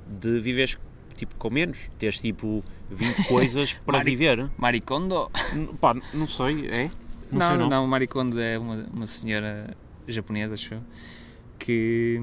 de 0.07 0.41
viveres 0.41 0.79
tipo 1.17 1.35
com 1.37 1.51
menos, 1.51 1.91
teres 1.99 2.19
tipo 2.19 2.65
20 2.91 3.25
coisas 3.29 3.73
para 3.73 3.99
Mari, 3.99 4.11
viver. 4.11 4.51
Maricondo? 4.59 5.31
Pá, 5.81 5.95
não 6.13 6.27
sei, 6.27 6.69
é? 6.69 6.91
Não, 7.31 7.51
não, 7.51 7.57
não, 7.57 7.71
não, 7.71 7.87
Maricondo 7.87 8.41
é 8.41 8.59
uma, 8.59 8.87
uma 8.93 9.07
senhora 9.07 9.77
japonesa, 10.07 10.55
acho 10.55 10.75
eu, 10.75 10.81
que 11.59 12.21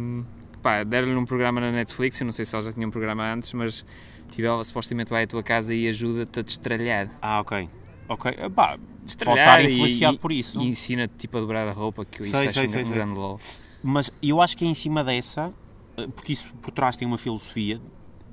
pá, 0.61 0.83
deram-lhe 0.83 1.17
um 1.17 1.25
programa 1.25 1.59
na 1.59 1.71
Netflix, 1.71 2.19
eu 2.19 2.25
não 2.25 2.31
sei 2.31 2.45
se 2.45 2.55
ela 2.55 2.63
já 2.63 2.73
tinha 2.73 2.87
um 2.87 2.91
programa 2.91 3.31
antes, 3.31 3.53
mas 3.53 3.85
tipo, 4.29 4.43
ela 4.43 4.63
supostamente 4.63 5.09
vai 5.09 5.23
à 5.23 5.27
tua 5.27 5.43
casa 5.43 5.73
e 5.73 5.87
ajuda-te 5.87 6.39
a 6.39 6.43
destralhar. 6.43 7.09
Ah, 7.21 7.39
ok. 7.39 7.67
Ok, 8.07 8.31
pá, 8.53 8.77
destralhar 9.03 9.55
pode 9.55 9.65
estar 9.65 9.71
influenciado 9.73 10.15
e, 10.15 10.19
por 10.19 10.31
isso. 10.31 10.59
E 10.59 10.67
ensina-te 10.67 11.13
tipo 11.17 11.37
a 11.37 11.41
dobrar 11.41 11.67
a 11.67 11.71
roupa, 11.71 12.05
que 12.05 12.21
eu 12.21 12.25
sei, 12.25 12.45
isso 12.45 12.53
sei, 12.53 12.63
acho 12.63 12.71
sei, 12.71 12.81
um 12.81 12.85
sei. 12.85 12.93
grande 12.93 13.13
LOL. 13.13 13.39
Mas 13.83 14.11
eu 14.21 14.41
acho 14.41 14.55
que 14.55 14.65
é 14.65 14.67
em 14.67 14.73
cima 14.73 15.03
dessa, 15.03 15.53
eh, 15.97 16.07
porque 16.07 16.33
isso 16.33 16.53
por 16.61 16.71
trás 16.71 16.97
tem 16.97 17.07
uma 17.07 17.17
filosofia, 17.17 17.81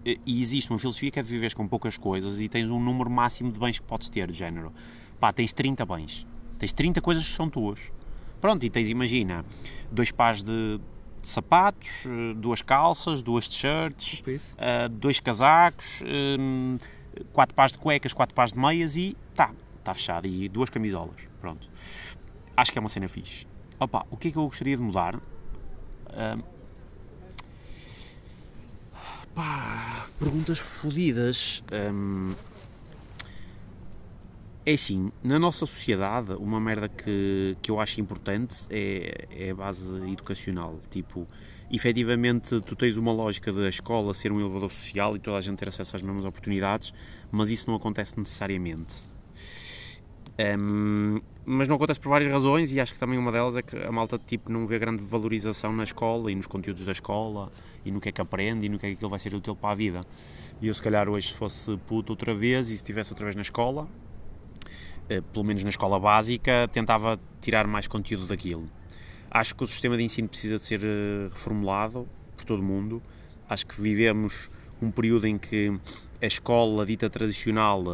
eh, 0.05 0.17
e 0.27 0.43
existe 0.43 0.71
uma 0.71 0.79
filosofia 0.79 1.11
que 1.11 1.19
é 1.19 1.23
de 1.23 1.29
viveres 1.29 1.55
com 1.55 1.67
poucas 1.67 1.97
coisas 1.97 2.41
e 2.41 2.49
tens 2.49 2.71
um 2.71 2.81
número 2.81 3.09
máximo 3.09 3.51
de 3.53 3.59
bens 3.59 3.79
que 3.79 3.87
podes 3.87 4.09
ter, 4.09 4.31
de 4.31 4.37
género. 4.37 4.73
Pá, 5.21 5.33
tens 5.33 5.53
30 5.53 5.87
bens. 5.87 6.27
Tens 6.59 6.73
30 6.73 7.01
coisas 7.01 7.25
que 7.25 7.33
são 7.33 7.49
tuas. 7.49 7.93
Pronto, 8.41 8.65
e 8.65 8.71
tens, 8.71 8.91
imagina, 8.91 9.45
dois 9.91 10.13
pares 10.13 10.43
de 10.43 10.81
sapatos, 11.23 12.07
eh, 12.07 12.35
duas 12.35 12.63
calças, 12.63 13.23
duas 13.23 13.49
t-shirts, 13.49 14.21
uh, 14.21 14.89
dois 14.89 15.21
casacos, 15.21 16.03
um, 16.03 16.77
eh, 17.15 17.23
quatro 17.33 17.55
pares 17.55 17.73
de 17.73 17.79
cuecas, 17.79 18.13
quatro 18.13 18.35
pares 18.35 18.53
de 18.53 18.59
meias 18.59 18.97
e 18.97 19.17
tá, 19.35 19.53
está 19.79 19.95
fechado. 19.95 20.27
E 20.27 20.49
duas 20.49 20.71
camisolas, 20.71 21.17
pronto. 21.41 21.69
Acho 22.57 22.73
que 22.73 22.79
é 22.79 22.81
uma 22.81 22.89
cena 22.89 23.09
fixe. 23.09 23.47
Opa, 23.79 24.07
o 24.11 24.17
que 24.17 24.29
é 24.29 24.31
que 24.31 24.39
eu 24.39 24.45
gostaria 24.45 24.77
de 24.77 24.83
mudar? 24.83 25.17
Uh, 25.17 26.43
pá, 29.35 30.07
perguntas 30.19 30.59
fodidas. 30.59 31.63
Um, 31.73 32.35
é 34.69 34.75
assim, 34.75 35.11
na 35.25 35.39
nossa 35.39 35.65
sociedade, 35.65 36.33
uma 36.35 36.61
merda 36.61 36.91
que, 36.91 37.57
que 37.63 37.71
eu 37.71 37.81
acho 37.81 38.03
importante 38.03 38.67
é, 38.69 39.27
é 39.31 39.51
a 39.51 39.55
base 39.55 39.97
educacional. 40.11 40.79
Tipo, 40.91 41.27
efetivamente, 41.71 42.61
tu 42.61 42.77
tens 42.77 42.99
uma 42.99 43.11
lógica 43.11 43.51
da 43.51 43.67
escola 43.67 44.13
ser 44.13 44.31
um 44.31 44.39
elevador 44.39 44.69
social 44.69 45.17
e 45.17 45.19
toda 45.21 45.39
a 45.39 45.41
gente 45.41 45.57
ter 45.57 45.71
acesso 45.71 45.97
às 45.97 46.03
mesmas 46.03 46.27
oportunidades, 46.27 46.93
mas 47.31 47.51
isso 47.51 47.67
não 47.67 47.77
acontece 47.77 48.19
necessariamente. 48.19 48.97
Um, 50.39 51.23
mas 51.47 51.67
não 51.67 51.77
acontece 51.77 51.99
por 51.99 52.11
várias 52.11 52.31
razões 52.31 52.71
e 52.75 52.79
acho 52.79 52.93
que 52.93 53.01
também 53.01 53.19
uma 53.19 53.33
delas 53.33 53.57
é 53.57 53.63
que 53.63 53.75
a 53.75 53.91
malta 53.91 54.19
tipo, 54.19 54.53
não 54.53 54.67
vê 54.67 54.79
grande 54.79 55.03
valorização 55.03 55.73
na 55.73 55.83
escola 55.83 56.31
e 56.31 56.35
nos 56.35 56.47
conteúdos 56.47 56.85
da 56.85 56.93
escola 56.93 57.51
e 57.87 57.91
no 57.91 58.03
que 58.03 58.11
é 58.11 58.13
que 58.13 58.21
aprende 58.21 58.67
e 58.67 58.69
no 58.69 58.79
que 58.79 58.85
é 58.85 58.91
que 58.91 58.97
aquilo 58.97 59.09
vai 59.09 59.19
ser 59.19 59.35
útil 59.35 59.57
para 59.57 59.71
a 59.71 59.75
vida. 59.75 60.05
E 60.61 60.69
eu, 60.69 60.75
se 60.75 60.83
calhar, 60.83 61.09
hoje, 61.09 61.29
se 61.29 61.35
fosse 61.35 61.75
puto 61.87 62.13
outra 62.13 62.35
vez 62.35 62.67
e 62.67 62.71
se 62.71 62.75
estivesse 62.75 63.11
outra 63.13 63.25
vez 63.25 63.35
na 63.35 63.43
escola, 63.43 63.89
pelo 65.33 65.45
menos 65.45 65.63
na 65.63 65.71
escola 65.71 65.99
básica, 65.99 66.69
tentava 66.73 67.19
tirar 67.41 67.67
mais 67.67 67.87
conteúdo 67.87 68.27
daquilo. 68.27 68.69
Acho 69.31 69.55
que 69.55 69.65
o 69.65 69.67
sistema 69.67 69.97
de 69.97 70.03
ensino 70.03 70.29
precisa 70.29 70.59
de 70.59 70.65
ser 70.65 70.81
eh, 70.83 71.29
reformulado 71.31 72.09
por 72.37 72.45
todo 72.45 72.61
o 72.61 72.63
mundo. 72.63 73.03
Acho 73.49 73.67
que 73.67 73.81
vivemos 73.81 74.51
um 74.81 74.91
período 74.91 75.27
em 75.27 75.39
que 75.39 75.79
a 76.21 76.27
escola 76.27 76.87
dita 76.87 77.11
tradicional 77.11 77.85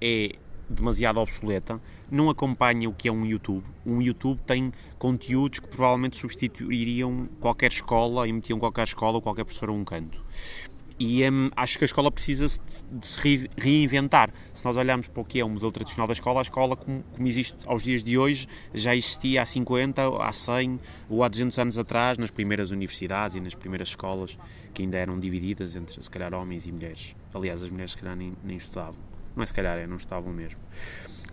eh, 0.00 0.32
é 0.34 0.38
demasiado 0.68 1.20
obsoleta, 1.20 1.80
não 2.10 2.30
acompanha 2.30 2.88
o 2.88 2.94
que 2.94 3.08
é 3.08 3.12
um 3.12 3.24
YouTube. 3.24 3.64
Um 3.84 4.00
YouTube 4.00 4.40
tem 4.46 4.72
conteúdos 4.98 5.60
que 5.60 5.68
provavelmente 5.68 6.16
substituiriam 6.16 7.28
qualquer 7.40 7.70
escola 7.70 8.26
e 8.26 8.32
metiam 8.32 8.58
qualquer 8.58 8.84
escola 8.84 9.16
ou 9.16 9.22
qualquer 9.22 9.44
professor 9.44 9.68
a 9.68 9.72
um 9.72 9.84
canto. 9.84 10.22
E 10.98 11.28
hum, 11.28 11.50
acho 11.56 11.78
que 11.78 11.84
a 11.84 11.86
escola 11.86 12.10
precisa 12.10 12.46
de 12.90 13.06
se 13.06 13.48
reinventar. 13.56 14.32
Se 14.54 14.64
nós 14.64 14.76
olharmos 14.76 15.08
para 15.08 15.20
o 15.20 15.24
que 15.24 15.40
é 15.40 15.44
o 15.44 15.48
modelo 15.48 15.72
tradicional 15.72 16.06
da 16.06 16.12
escola, 16.12 16.40
a 16.40 16.42
escola, 16.42 16.76
como, 16.76 17.02
como, 17.02 17.28
existe 17.28 17.56
aos 17.66 17.82
dias 17.82 18.02
de 18.02 18.16
hoje, 18.18 18.46
já 18.74 18.94
existia 18.94 19.42
há 19.42 19.46
50, 19.46 20.02
há 20.22 20.32
100 20.32 20.80
ou 21.08 21.24
há 21.24 21.28
200 21.28 21.58
anos 21.58 21.78
atrás, 21.78 22.18
nas 22.18 22.30
primeiras 22.30 22.70
universidades 22.70 23.36
e 23.36 23.40
nas 23.40 23.54
primeiras 23.54 23.88
escolas, 23.88 24.38
que 24.72 24.82
ainda 24.82 24.96
eram 24.96 25.18
divididas 25.18 25.76
entre, 25.76 26.02
se 26.02 26.10
calhar, 26.10 26.34
homens 26.34 26.66
e 26.66 26.72
mulheres. 26.72 27.14
Aliás, 27.34 27.62
as 27.62 27.70
mulheres, 27.70 27.92
se 27.92 27.98
calhar, 27.98 28.16
nem, 28.16 28.32
nem 28.44 28.56
estudavam. 28.56 29.00
Não 29.34 29.42
é 29.42 29.46
se 29.46 29.54
calhar, 29.54 29.78
é, 29.78 29.86
não 29.86 29.96
estudavam 29.96 30.32
mesmo. 30.32 30.60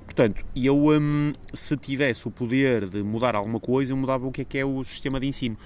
Portanto, 0.06 0.44
eu, 0.56 0.76
hum, 0.76 1.34
se 1.54 1.78
tivesse 1.78 2.28
o 2.28 2.32
poder 2.32 2.90
de 2.90 3.04
mudar 3.04 3.36
alguma 3.36 3.60
coisa, 3.60 3.94
eu 3.94 3.98
mudava 3.98 4.28
o 4.28 4.32
que 4.32 4.42
é 4.42 4.46
que 4.46 4.58
é 4.58 4.66
o 4.66 4.84
sistema 4.84 5.20
de 5.20 5.28
ensino. 5.28 5.58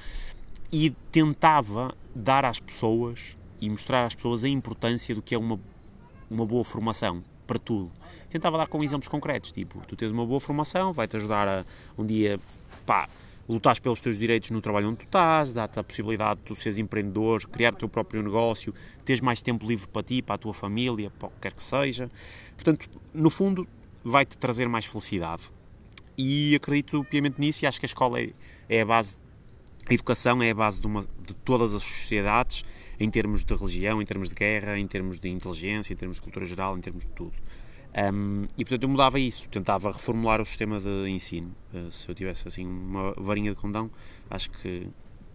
E 0.71 0.89
tentava 1.12 1.95
dar 2.13 2.43
às 2.45 2.60
pessoas 2.60 3.38
e 3.63 3.69
mostrar 3.69 4.06
às 4.06 4.13
pessoas 4.13 4.43
a 4.43 4.49
importância 4.49 5.15
do 5.15 5.21
que 5.21 5.34
é 5.34 5.38
uma, 5.38 5.58
uma 6.30 6.45
boa 6.45 6.65
formação 6.65 7.23
para 7.47 7.58
tudo. 7.58 7.89
Tentava 8.30 8.58
dar 8.58 8.67
com 8.67 8.84
exemplos 8.84 9.08
concretos, 9.08 9.54
tipo, 9.54 9.80
tu 9.88 9.95
tens 9.95 10.12
uma 10.12 10.26
boa 10.26 10.41
formação, 10.41 10.91
vai-te 10.91 11.15
ajudar 11.15 11.47
a 11.47 11.65
um 11.97 12.06
dia, 12.06 12.38
pá, 12.86 13.08
lutares 13.47 13.80
pelos 13.80 14.02
teus 14.02 14.17
direitos 14.17 14.49
no 14.52 14.60
trabalho 14.60 14.89
onde 14.89 14.97
tu 14.97 15.06
estás, 15.06 15.54
dá-te 15.54 15.80
a 15.80 15.84
possibilidade 15.84 16.41
de 16.41 16.45
tu 16.45 16.56
seres 16.56 16.78
empreendedor, 16.78 17.47
criar 17.47 17.71
o 17.71 17.78
teu 17.78 17.88
próprio 17.88 18.21
negócio, 18.21 18.73
teres 19.06 19.21
mais 19.21 19.41
tempo 19.41 19.65
livre 19.65 19.88
para 19.88 20.04
ti, 20.04 20.21
para 20.21 20.36
a 20.36 20.38
tua 20.38 20.54
família, 20.54 21.10
para 21.17 21.30
o 21.30 21.32
que 21.32 21.39
quer 21.39 21.54
que 21.54 21.63
seja. 21.63 22.12
Portanto, 22.58 22.89
no 23.13 23.30
fundo, 23.30 23.65
vai-te 24.04 24.38
trazer 24.38 24.67
mais 24.67 24.84
felicidade. 24.84 25.49
E 26.17 26.54
acredito 26.54 27.02
piamente 27.06 27.39
nisso 27.39 27.63
e 27.63 27.65
acho 27.65 27.80
que 27.80 27.86
a 27.86 27.88
escola 27.88 28.19
é, 28.19 28.34
é 28.67 28.82
a 28.82 28.86
base, 28.86 29.15
a 29.89 29.93
educação 29.93 30.43
é 30.43 30.52
a 30.52 30.56
base 30.56 30.82
de, 30.82 30.88
uma, 30.88 31.08
de 31.26 31.34
todas 31.34 31.73
as 31.73 31.82
sociedades 31.82 32.65
em 32.99 33.10
termos 33.10 33.43
de 33.43 33.53
religião, 33.53 34.01
em 34.01 34.06
termos 34.06 34.29
de 34.29 34.36
guerra, 34.36 34.77
em 34.77 34.88
termos 34.88 35.19
de 35.19 35.29
inteligência, 35.29 35.93
em 35.93 35.95
termos 35.95 36.17
de 36.17 36.21
cultura 36.21 36.45
geral, 36.45 36.77
em 36.77 36.82
termos 36.82 37.03
de 37.03 37.12
tudo. 37.12 37.34
Um, 37.95 38.47
e 38.58 38.65
portanto 38.65 38.84
eu 38.84 38.89
mudava 38.89 39.19
isso, 39.19 39.47
tentava 39.49 39.91
reformular 39.91 40.41
o 40.41 40.45
sistema 40.45 40.79
de 40.79 41.08
ensino. 41.10 41.56
Uh, 41.71 41.91
se 41.91 42.10
eu 42.10 42.15
tivesse 42.15 42.47
assim 42.47 42.65
uma 42.65 43.13
varinha 43.13 43.51
de 43.51 43.58
condão, 43.58 43.89
acho 44.29 44.49
que. 44.49 44.89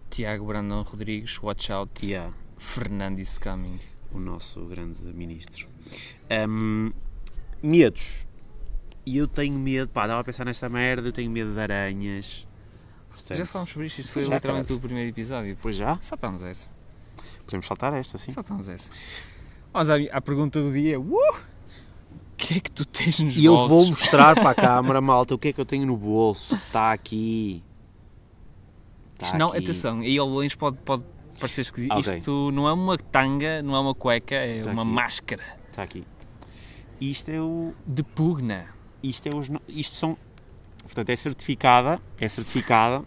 Tiago 0.09 0.45
Brandão 0.45 0.81
Rodrigues, 0.81 1.41
watch 1.41 1.71
out. 1.71 2.05
Yeah. 2.05 2.33
Fernandes 2.57 3.37
coming. 3.37 3.79
O 4.11 4.19
nosso 4.19 4.65
grande 4.65 5.03
ministro. 5.13 5.69
Um, 6.49 6.91
medos. 7.61 8.27
E 9.05 9.17
eu 9.17 9.27
tenho 9.27 9.57
medo, 9.57 9.89
pá, 9.89 10.03
estava 10.03 10.21
a 10.21 10.23
pensar 10.23 10.45
nesta 10.45 10.67
merda, 10.67 11.07
eu 11.07 11.11
tenho 11.11 11.31
medo 11.31 11.53
de 11.53 11.59
aranhas. 11.59 12.47
Portanto, 13.09 13.37
já 13.37 13.45
falamos 13.45 13.71
sobre 13.71 13.87
isto, 13.87 13.99
isto 13.99 14.11
foi 14.11 14.25
já, 14.25 14.35
literalmente 14.35 14.73
o 14.73 14.79
primeiro 14.79 15.09
episódio. 15.09 15.57
Pois 15.61 15.75
já? 15.75 15.97
Saltamos 16.01 16.43
essa. 16.43 16.69
Podemos 17.49 17.65
saltar 17.65 17.93
esta, 17.95 18.17
sim. 18.19 18.31
Saltamos 18.31 18.67
essa. 18.67 18.91
Vamos 19.73 19.89
à, 19.89 19.95
à 20.11 20.21
pergunta 20.21 20.61
do 20.61 20.71
dia. 20.71 20.99
Uh! 20.99 21.15
O 21.15 22.37
que 22.37 22.57
é 22.57 22.59
que 22.59 22.69
tu 22.71 22.85
tens 22.85 23.19
nos 23.19 23.35
E 23.35 23.45
eu 23.45 23.53
bolsos? 23.53 23.69
vou 23.75 23.87
mostrar 23.87 24.35
para 24.35 24.51
a 24.51 24.53
câmara, 24.55 25.01
malta, 25.01 25.33
o 25.33 25.37
que 25.37 25.47
é 25.47 25.53
que 25.53 25.59
eu 25.59 25.65
tenho 25.65 25.85
no 25.87 25.97
bolso. 25.97 26.53
Está 26.53 26.93
aqui. 26.93 27.63
Isto 29.21 29.35
não, 29.37 29.49
aqui. 29.49 29.57
atenção, 29.57 29.99
aí 30.01 30.17
ao 30.17 30.27
longe 30.27 30.55
pode, 30.55 30.77
pode 30.77 31.03
parecer 31.39 31.61
esquisito. 31.61 31.91
Ok. 31.91 32.19
Isto 32.19 32.51
não 32.51 32.67
é 32.69 32.71
uma 32.73 32.97
tanga, 32.97 33.61
não 33.63 33.75
é 33.75 33.79
uma 33.79 33.95
cueca, 33.95 34.35
é 34.35 34.59
Está 34.59 34.71
uma 34.71 34.83
aqui. 34.83 34.91
máscara 34.91 35.43
Está 35.71 35.83
aqui. 35.83 36.05
Isto 37.01 37.29
é 37.29 37.41
o. 37.41 37.73
de 37.85 38.03
pugna. 38.03 38.67
Isto 39.01 39.27
é 39.27 39.35
os. 39.35 39.49
Isto 39.67 39.95
são. 39.95 40.17
Portanto, 40.83 41.09
é 41.09 41.15
certificada. 41.15 41.99
É 42.19 42.27
certificada. 42.27 43.03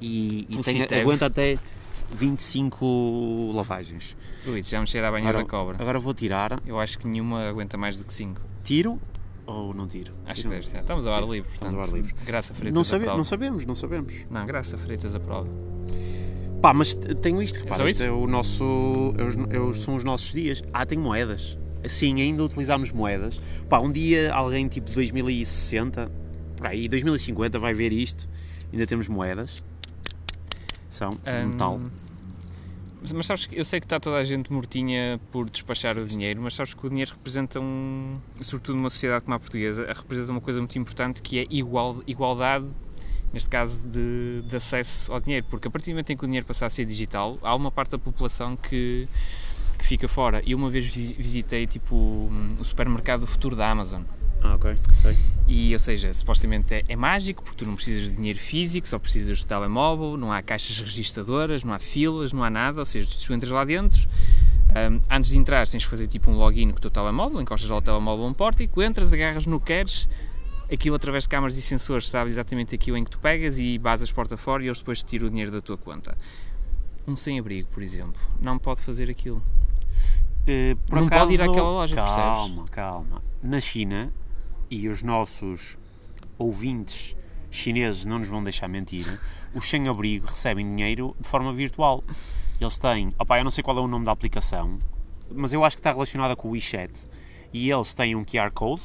E, 0.00 0.46
e 0.48 0.62
tem, 0.62 1.00
aguenta 1.00 1.26
até 1.26 1.58
25 2.14 3.52
lavagens. 3.54 4.16
Ui, 4.46 4.62
já 4.62 4.80
me 4.80 4.86
cheira 4.86 5.08
a 5.08 5.10
banha 5.10 5.28
Agora, 5.28 5.44
da 5.44 5.50
cobra. 5.50 5.76
agora 5.80 5.98
vou 5.98 6.14
tirar. 6.14 6.60
Eu 6.66 6.78
acho 6.80 6.98
que 6.98 7.06
nenhuma 7.06 7.48
aguenta 7.48 7.76
mais 7.76 7.96
do 7.98 8.04
que 8.04 8.12
5. 8.14 8.40
Tiro 8.64 8.98
ou 9.46 9.72
não 9.74 9.86
tiro? 9.86 10.12
Acho 10.26 10.36
Tiro. 10.42 10.48
que 10.50 10.54
deve 10.56 10.66
ser. 10.68 10.78
Estamos 10.78 11.06
ao 11.06 11.14
ar 11.14 11.22
livre, 11.22 11.48
estamos 11.52 11.74
portanto. 11.74 11.76
ao 11.76 11.82
ar 11.82 11.88
livre. 11.96 12.14
Graça 12.24 12.54
Freitas 12.54 12.74
Não, 12.74 12.80
a 12.80 12.84
sabe, 12.84 13.04
prova. 13.04 13.16
não 13.18 13.24
sabemos, 13.24 13.66
não 13.66 13.74
sabemos. 13.74 14.14
Não, 14.30 14.46
graça 14.46 14.76
Freitas 14.78 15.14
a 15.14 15.20
prova. 15.20 15.48
Pá, 16.60 16.74
mas 16.74 16.94
tenho 16.94 17.42
isto, 17.42 17.56
repara, 17.58 17.86
isto 17.90 18.00
isso? 18.00 18.02
é 18.02 18.12
o 18.12 18.26
nosso, 18.26 19.14
é 19.16 19.22
os, 19.24 19.36
é 19.50 19.58
os- 19.58 19.78
são 19.78 19.94
os 19.94 20.04
nossos 20.04 20.32
dias. 20.32 20.62
Ah, 20.72 20.84
tenho 20.84 21.00
moedas. 21.00 21.56
Sim, 21.88 22.20
ainda 22.20 22.44
utilizamos 22.44 22.92
moedas. 22.92 23.40
Pá, 23.68 23.78
um 23.80 23.90
dia 23.90 24.32
alguém 24.34 24.68
tipo 24.68 24.90
2060, 24.92 26.10
por 26.56 26.66
aí, 26.66 26.86
2050 26.88 27.58
vai 27.58 27.72
ver 27.72 27.92
isto. 27.92 28.28
Ainda 28.70 28.86
temos 28.86 29.08
moedas. 29.08 29.62
São 30.90 31.08
de 31.10 31.46
metal. 31.46 31.80
Mas, 33.00 33.12
mas 33.12 33.26
sabes 33.26 33.46
que 33.46 33.58
eu 33.58 33.64
sei 33.64 33.80
que 33.80 33.86
está 33.86 33.98
toda 33.98 34.16
a 34.18 34.24
gente 34.24 34.52
mortinha 34.52 35.18
por 35.30 35.48
despachar 35.48 35.96
o 35.96 36.04
dinheiro, 36.04 36.42
mas 36.42 36.52
sabes 36.54 36.74
que 36.74 36.86
o 36.86 36.90
dinheiro 36.90 37.12
representa 37.12 37.58
um, 37.58 38.18
sobretudo 38.42 38.76
numa 38.76 38.90
sociedade 38.90 39.24
como 39.24 39.34
a 39.36 39.38
portuguesa, 39.40 39.86
representa 39.86 40.30
uma 40.30 40.40
coisa 40.40 40.58
muito 40.60 40.78
importante 40.78 41.22
que 41.22 41.38
é 41.38 41.46
igual, 41.48 42.02
igualdade, 42.06 42.66
neste 43.32 43.48
caso, 43.48 43.88
de, 43.88 44.42
de 44.46 44.54
acesso 44.54 45.10
ao 45.12 45.18
dinheiro, 45.20 45.46
porque 45.48 45.66
a 45.66 45.70
partir 45.70 45.92
do 45.92 45.94
momento 45.94 46.10
em 46.10 46.16
que 46.16 46.24
o 46.24 46.26
dinheiro 46.26 46.44
passar 46.46 46.66
a 46.66 46.70
ser 46.70 46.84
digital, 46.84 47.38
há 47.42 47.54
uma 47.54 47.70
parte 47.70 47.92
da 47.92 47.98
população 47.98 48.54
que, 48.54 49.08
que 49.78 49.86
fica 49.86 50.06
fora. 50.06 50.42
E 50.44 50.54
uma 50.54 50.68
vez 50.68 50.84
visi- 50.84 51.14
visitei 51.14 51.66
tipo 51.66 51.96
o 51.96 52.64
supermercado 52.64 53.20
do 53.20 53.26
futuro 53.26 53.56
da 53.56 53.70
Amazon. 53.70 54.02
Ah, 54.42 54.54
ok, 54.54 54.76
sei. 54.94 55.16
E, 55.46 55.72
ou 55.72 55.78
seja, 55.78 56.12
supostamente 56.14 56.72
é, 56.74 56.84
é 56.88 56.96
mágico 56.96 57.42
porque 57.42 57.58
tu 57.64 57.68
não 57.68 57.74
precisas 57.74 58.08
de 58.08 58.16
dinheiro 58.16 58.38
físico, 58.38 58.86
só 58.86 58.98
precisas 58.98 59.42
do 59.42 59.46
telemóvel, 59.46 60.16
não 60.16 60.32
há 60.32 60.40
caixas 60.42 60.78
registadoras, 60.80 61.62
não 61.64 61.74
há 61.74 61.78
filas, 61.78 62.32
não 62.32 62.42
há 62.44 62.48
nada. 62.50 62.80
Ou 62.80 62.86
seja, 62.86 63.10
se 63.10 63.26
tu 63.26 63.34
entras 63.34 63.50
lá 63.50 63.64
dentro, 63.64 64.00
hum, 64.70 65.00
antes 65.10 65.30
de 65.30 65.38
entrar 65.38 65.66
tens 65.68 65.84
que 65.84 65.90
fazer 65.90 66.06
tipo 66.08 66.30
um 66.30 66.34
login 66.36 66.70
com 66.70 66.78
o 66.78 66.80
teu 66.80 66.90
telemóvel, 66.90 67.40
encostas 67.40 67.68
lá 67.68 67.76
o 67.76 67.82
telemóvel 67.82 68.24
a 68.24 68.28
um 68.28 68.34
pórtico, 68.34 68.82
entras, 68.82 69.12
agarras 69.12 69.44
no 69.46 69.58
que 69.60 69.66
queres, 69.66 70.08
aquilo 70.72 70.94
através 70.96 71.24
de 71.24 71.28
câmaras 71.28 71.56
e 71.56 71.62
sensores 71.62 72.08
sabe 72.08 72.30
exatamente 72.30 72.74
aquilo 72.74 72.96
em 72.96 73.04
que 73.04 73.10
tu 73.10 73.18
pegas 73.18 73.58
e 73.58 73.76
basas 73.76 74.10
porta 74.12 74.36
fora 74.36 74.62
e 74.62 74.66
eles 74.66 74.78
depois 74.78 75.02
te 75.02 75.06
tiram 75.06 75.26
o 75.26 75.30
dinheiro 75.30 75.50
da 75.50 75.60
tua 75.60 75.76
conta. 75.76 76.16
Um 77.06 77.16
sem-abrigo, 77.16 77.68
por 77.70 77.82
exemplo, 77.82 78.20
não 78.40 78.56
pode 78.58 78.80
fazer 78.82 79.10
aquilo. 79.10 79.42
Por 80.86 80.98
Não 80.98 81.06
acaso, 81.06 81.24
pode 81.24 81.34
ir 81.34 81.42
àquela 81.42 81.70
loja, 81.70 81.94
calma, 81.94 82.46
percebes? 82.46 82.70
calma. 82.70 83.22
Na 83.42 83.60
China, 83.60 84.12
e 84.70 84.88
os 84.88 85.02
nossos 85.02 85.76
ouvintes 86.38 87.16
chineses 87.50 88.06
não 88.06 88.18
nos 88.18 88.28
vão 88.28 88.42
deixar 88.42 88.68
mentir, 88.68 89.20
os 89.52 89.68
sem-abrigo 89.68 90.26
recebem 90.26 90.64
dinheiro 90.64 91.16
de 91.20 91.28
forma 91.28 91.52
virtual. 91.52 92.04
Eles 92.60 92.78
têm, 92.78 93.12
opá, 93.18 93.38
eu 93.38 93.44
não 93.44 93.50
sei 93.50 93.64
qual 93.64 93.76
é 93.76 93.80
o 93.80 93.88
nome 93.88 94.04
da 94.04 94.12
aplicação, 94.12 94.78
mas 95.30 95.52
eu 95.52 95.64
acho 95.64 95.76
que 95.76 95.80
está 95.80 95.92
relacionada 95.92 96.36
com 96.36 96.48
o 96.48 96.50
WeChat. 96.52 96.92
E 97.52 97.70
eles 97.70 97.92
têm 97.92 98.14
um 98.14 98.24
QR 98.24 98.52
Code 98.52 98.82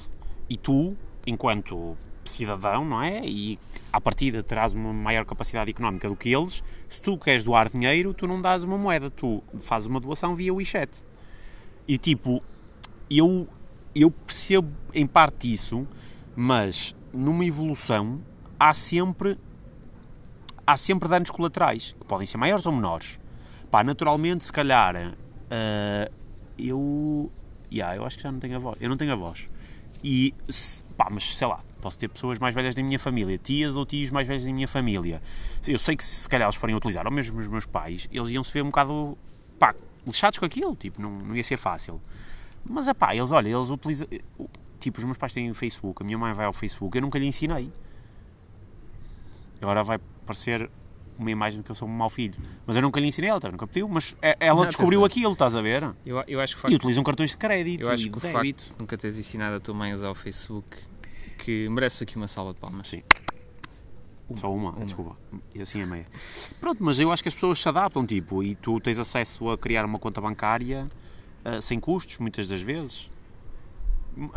e 0.49 0.57
tu, 0.57 0.97
enquanto 1.27 1.95
cidadão, 2.29 2.83
não 2.83 3.01
é? 3.01 3.21
E 3.23 3.59
à 3.93 4.01
partida 4.01 4.41
terás 4.41 4.73
uma 4.73 4.91
maior 4.91 5.25
capacidade 5.25 5.69
económica 5.69 6.07
do 6.07 6.15
que 6.15 6.33
eles. 6.33 6.63
Se 6.89 6.99
tu 6.99 7.17
queres 7.17 7.43
doar 7.43 7.69
dinheiro, 7.69 8.13
tu 8.13 8.27
não 8.27 8.41
dás 8.41 8.63
uma 8.63 8.77
moeda, 8.77 9.09
tu 9.09 9.43
fazes 9.59 9.87
uma 9.87 9.99
doação 9.99 10.35
via 10.35 10.53
WeChat. 10.53 11.03
E 11.87 11.97
tipo, 11.97 12.41
eu, 13.09 13.47
eu 13.95 14.11
percebo 14.11 14.69
em 14.93 15.07
parte 15.07 15.51
isso, 15.51 15.87
mas 16.35 16.93
numa 17.13 17.45
evolução 17.45 18.19
há 18.59 18.73
sempre 18.73 19.37
há 20.67 20.75
sempre 20.75 21.07
danos 21.07 21.29
colaterais, 21.29 21.95
que 21.99 22.05
podem 22.05 22.25
ser 22.25 22.37
maiores 22.37 22.65
ou 22.65 22.71
menores. 22.71 23.19
Pá, 23.71 23.83
naturalmente, 23.83 24.43
se 24.43 24.51
calhar, 24.51 24.95
ah, 25.49 26.11
eu, 26.57 27.31
yeah, 27.71 27.95
eu 27.95 28.05
acho 28.05 28.17
que 28.17 28.23
já 28.23 28.31
não 28.31 28.39
tenho 28.39 28.55
a 28.55 28.59
voz. 28.59 28.77
Eu 28.81 28.89
não 28.89 28.97
tenho 28.97 29.13
a 29.13 29.15
voz. 29.15 29.47
E, 30.03 30.33
se- 30.49 30.83
pá, 30.97 31.07
mas 31.11 31.35
sei 31.35 31.47
lá, 31.47 31.63
posso 31.81 31.97
ter 31.97 32.07
pessoas 32.07 32.39
mais 32.39 32.53
velhas 32.55 32.73
da 32.75 32.81
minha 32.81 32.97
família, 32.99 33.37
tias 33.37 33.75
ou 33.75 33.85
tios 33.85 34.09
mais 34.11 34.27
velhos 34.27 34.43
da 34.45 34.51
minha 34.51 34.67
família. 34.67 35.21
Eu 35.67 35.77
sei 35.77 35.95
que 35.95 36.03
se 36.03 36.27
calhar 36.27 36.47
eles 36.47 36.55
forem 36.55 36.75
utilizar, 36.75 37.05
ou 37.05 37.11
mesmo 37.11 37.37
os 37.39 37.47
meus 37.47 37.65
pais, 37.65 38.07
eles 38.11 38.29
iam 38.29 38.43
se 38.43 38.51
ver 38.51 38.61
um 38.63 38.67
bocado, 38.67 39.17
pá, 39.59 39.75
lixados 40.05 40.39
com 40.39 40.45
aquilo, 40.45 40.75
tipo, 40.75 41.01
não, 41.01 41.11
não 41.11 41.35
ia 41.35 41.43
ser 41.43 41.57
fácil. 41.57 42.01
Mas, 42.67 42.91
pá, 42.93 43.15
eles, 43.15 43.31
olha, 43.31 43.49
eles 43.49 43.69
utilizam, 43.69 44.07
tipo, 44.79 44.97
os 44.97 45.03
meus 45.03 45.17
pais 45.17 45.33
têm 45.33 45.49
o 45.51 45.53
Facebook, 45.55 46.01
a 46.01 46.05
minha 46.05 46.17
mãe 46.17 46.33
vai 46.33 46.45
ao 46.45 46.53
Facebook, 46.53 46.97
eu 46.97 47.01
nunca 47.01 47.19
lhe 47.19 47.27
ensinei. 47.27 47.71
Agora 49.61 49.83
vai 49.83 49.99
parecer 50.25 50.69
uma 51.17 51.31
imagem 51.31 51.59
de 51.59 51.65
que 51.65 51.71
eu 51.71 51.75
sou 51.75 51.87
um 51.87 51.91
mau 51.91 52.09
filho. 52.09 52.35
Mas 52.65 52.75
eu 52.75 52.81
nunca 52.81 52.99
lhe 52.99 53.07
ensinei, 53.07 53.29
ela 53.29 53.39
nunca 53.51 53.65
pediu, 53.67 53.87
mas 53.87 54.15
é- 54.21 54.35
ela 54.39 54.61
Não, 54.61 54.67
descobriu 54.67 54.99
atenção. 54.99 55.05
aquilo, 55.21 55.33
estás 55.33 55.55
a 55.55 55.61
ver? 55.61 55.83
Eu, 56.05 56.21
eu 56.27 56.41
acho 56.41 56.55
que 56.55 56.59
o 56.59 56.61
E 56.61 56.61
facto 56.63 56.75
utilizam 56.75 57.03
cartões 57.03 57.31
de 57.31 57.37
crédito 57.37 57.81
Eu 57.81 57.89
acho 57.91 58.03
que 58.03 58.09
o 58.09 58.13
de 58.15 58.19
facto 58.21 58.35
débito. 58.37 58.63
de 58.73 58.79
nunca 58.79 58.97
teres 58.97 59.17
ensinado 59.17 59.55
a 59.55 59.59
tua 59.59 59.73
mãe 59.73 59.91
a 59.91 59.95
usar 59.95 60.09
o 60.09 60.15
Facebook 60.15 60.67
que 61.37 61.69
merece 61.69 62.03
aqui 62.03 62.17
uma 62.17 62.27
salva 62.27 62.53
de 62.53 62.59
palmas. 62.59 62.87
Sim. 62.89 63.01
Só 64.35 64.51
uma, 64.51 64.71
desculpa. 64.83 65.15
E 65.53 65.61
assim 65.61 65.81
é 65.81 65.85
meia. 65.85 66.05
Pronto, 66.59 66.83
mas 66.83 66.99
eu 66.99 67.11
acho 67.11 67.21
que 67.23 67.29
as 67.29 67.33
pessoas 67.35 67.59
se 67.59 67.69
adaptam, 67.69 68.05
tipo, 68.05 68.41
e 68.43 68.55
tu 68.55 68.79
tens 68.79 68.97
acesso 68.99 69.51
a 69.51 69.57
criar 69.57 69.85
uma 69.85 69.99
conta 69.99 70.19
bancária 70.19 70.89
ah, 71.45 71.61
sem 71.61 71.79
custos, 71.79 72.17
muitas 72.17 72.47
das 72.47 72.61
vezes. 72.61 73.09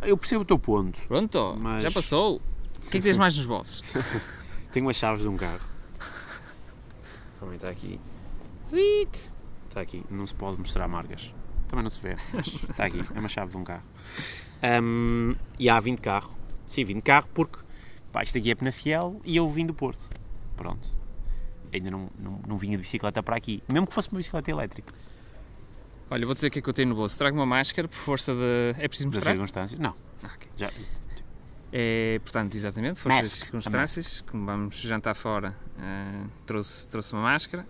Eu 0.03 0.17
percebo 0.17 0.43
o 0.43 0.45
teu 0.45 0.59
ponto. 0.59 1.01
Pronto, 1.09 1.57
Mas- 1.59 1.83
já 1.83 1.91
passou. 1.91 2.37
O 2.37 2.81
que 2.91 2.99
é 2.99 3.01
que 3.01 3.03
tens 3.03 3.17
mais 3.17 3.37
nos 3.37 3.47
bolsos? 3.47 3.83
Tenho 4.73 4.89
as 4.89 4.97
chaves 4.97 5.23
de 5.23 5.29
um 5.29 5.37
carro. 5.37 5.67
Também 7.41 7.57
está 7.57 7.71
aqui. 7.71 8.01
Zic! 8.67 9.19
Está 9.69 9.81
aqui. 9.81 10.05
Não 10.11 10.27
se 10.27 10.35
pode 10.35 10.59
mostrar 10.59 10.87
marcas. 10.89 11.33
Também 11.69 11.83
não 11.83 11.91
se 11.91 12.01
vê, 12.01 12.17
mas 12.33 12.47
está 12.47 12.87
aqui. 12.87 13.03
É 13.15 13.19
uma 13.19 13.29
chave 13.29 13.51
de 13.51 13.57
um 13.57 13.65
carro. 13.65 13.83
Ahm, 14.63 15.35
e 15.59 15.69
há 15.69 15.79
vim 15.81 15.95
de 15.95 16.01
carro. 16.01 16.35
Sim, 16.67 16.85
vim 16.85 16.95
de 16.97 17.03
carro 17.03 17.29
porque 17.35 17.59
pá, 18.11 18.23
isto 18.23 18.37
aqui 18.39 18.51
é 18.51 18.55
Penafiel 18.55 19.21
e 19.25 19.37
eu 19.37 19.49
vim 19.49 19.67
do 19.67 19.75
Porto. 19.75 20.01
Pronto. 20.57 20.89
Ainda 21.73 21.91
não, 21.91 22.11
não, 22.19 22.41
não 22.47 22.57
vinha 22.57 22.77
de 22.77 22.83
bicicleta 22.83 23.23
para 23.23 23.37
aqui. 23.37 23.63
Mesmo 23.69 23.87
que 23.87 23.95
fosse 23.95 24.09
uma 24.11 24.17
bicicleta 24.19 24.51
elétrica. 24.51 24.95
Olha, 26.11 26.25
vou 26.25 26.35
dizer 26.35 26.47
o 26.47 26.51
que 26.51 26.59
é 26.59 26.63
que 26.63 26.69
eu 26.69 26.73
tenho 26.73 26.89
no 26.89 26.95
bolso. 26.95 27.19
Trago 27.19 27.37
uma 27.37 27.47
máscara 27.47 27.87
por 27.87 27.97
força 27.97 28.33
de. 28.35 28.75
É 28.79 28.89
preciso 28.89 29.09
Das 29.11 29.17
mostrar? 29.17 29.33
circunstâncias. 29.33 29.79
Não. 29.81 29.95
Ah. 30.23 30.31
Já, 30.57 30.71
É, 31.71 32.19
portanto, 32.25 32.55
exatamente, 32.55 32.99
força 32.99 33.19
das 33.19 33.29
circunstâncias. 33.29 34.25
Como 34.31 34.45
vamos 34.47 34.77
jantar 34.77 35.15
fora, 35.15 35.55
eh, 35.79 36.25
trouxe, 36.47 36.89
trouxe 36.89 37.13
uma 37.13 37.23
máscara. 37.23 37.67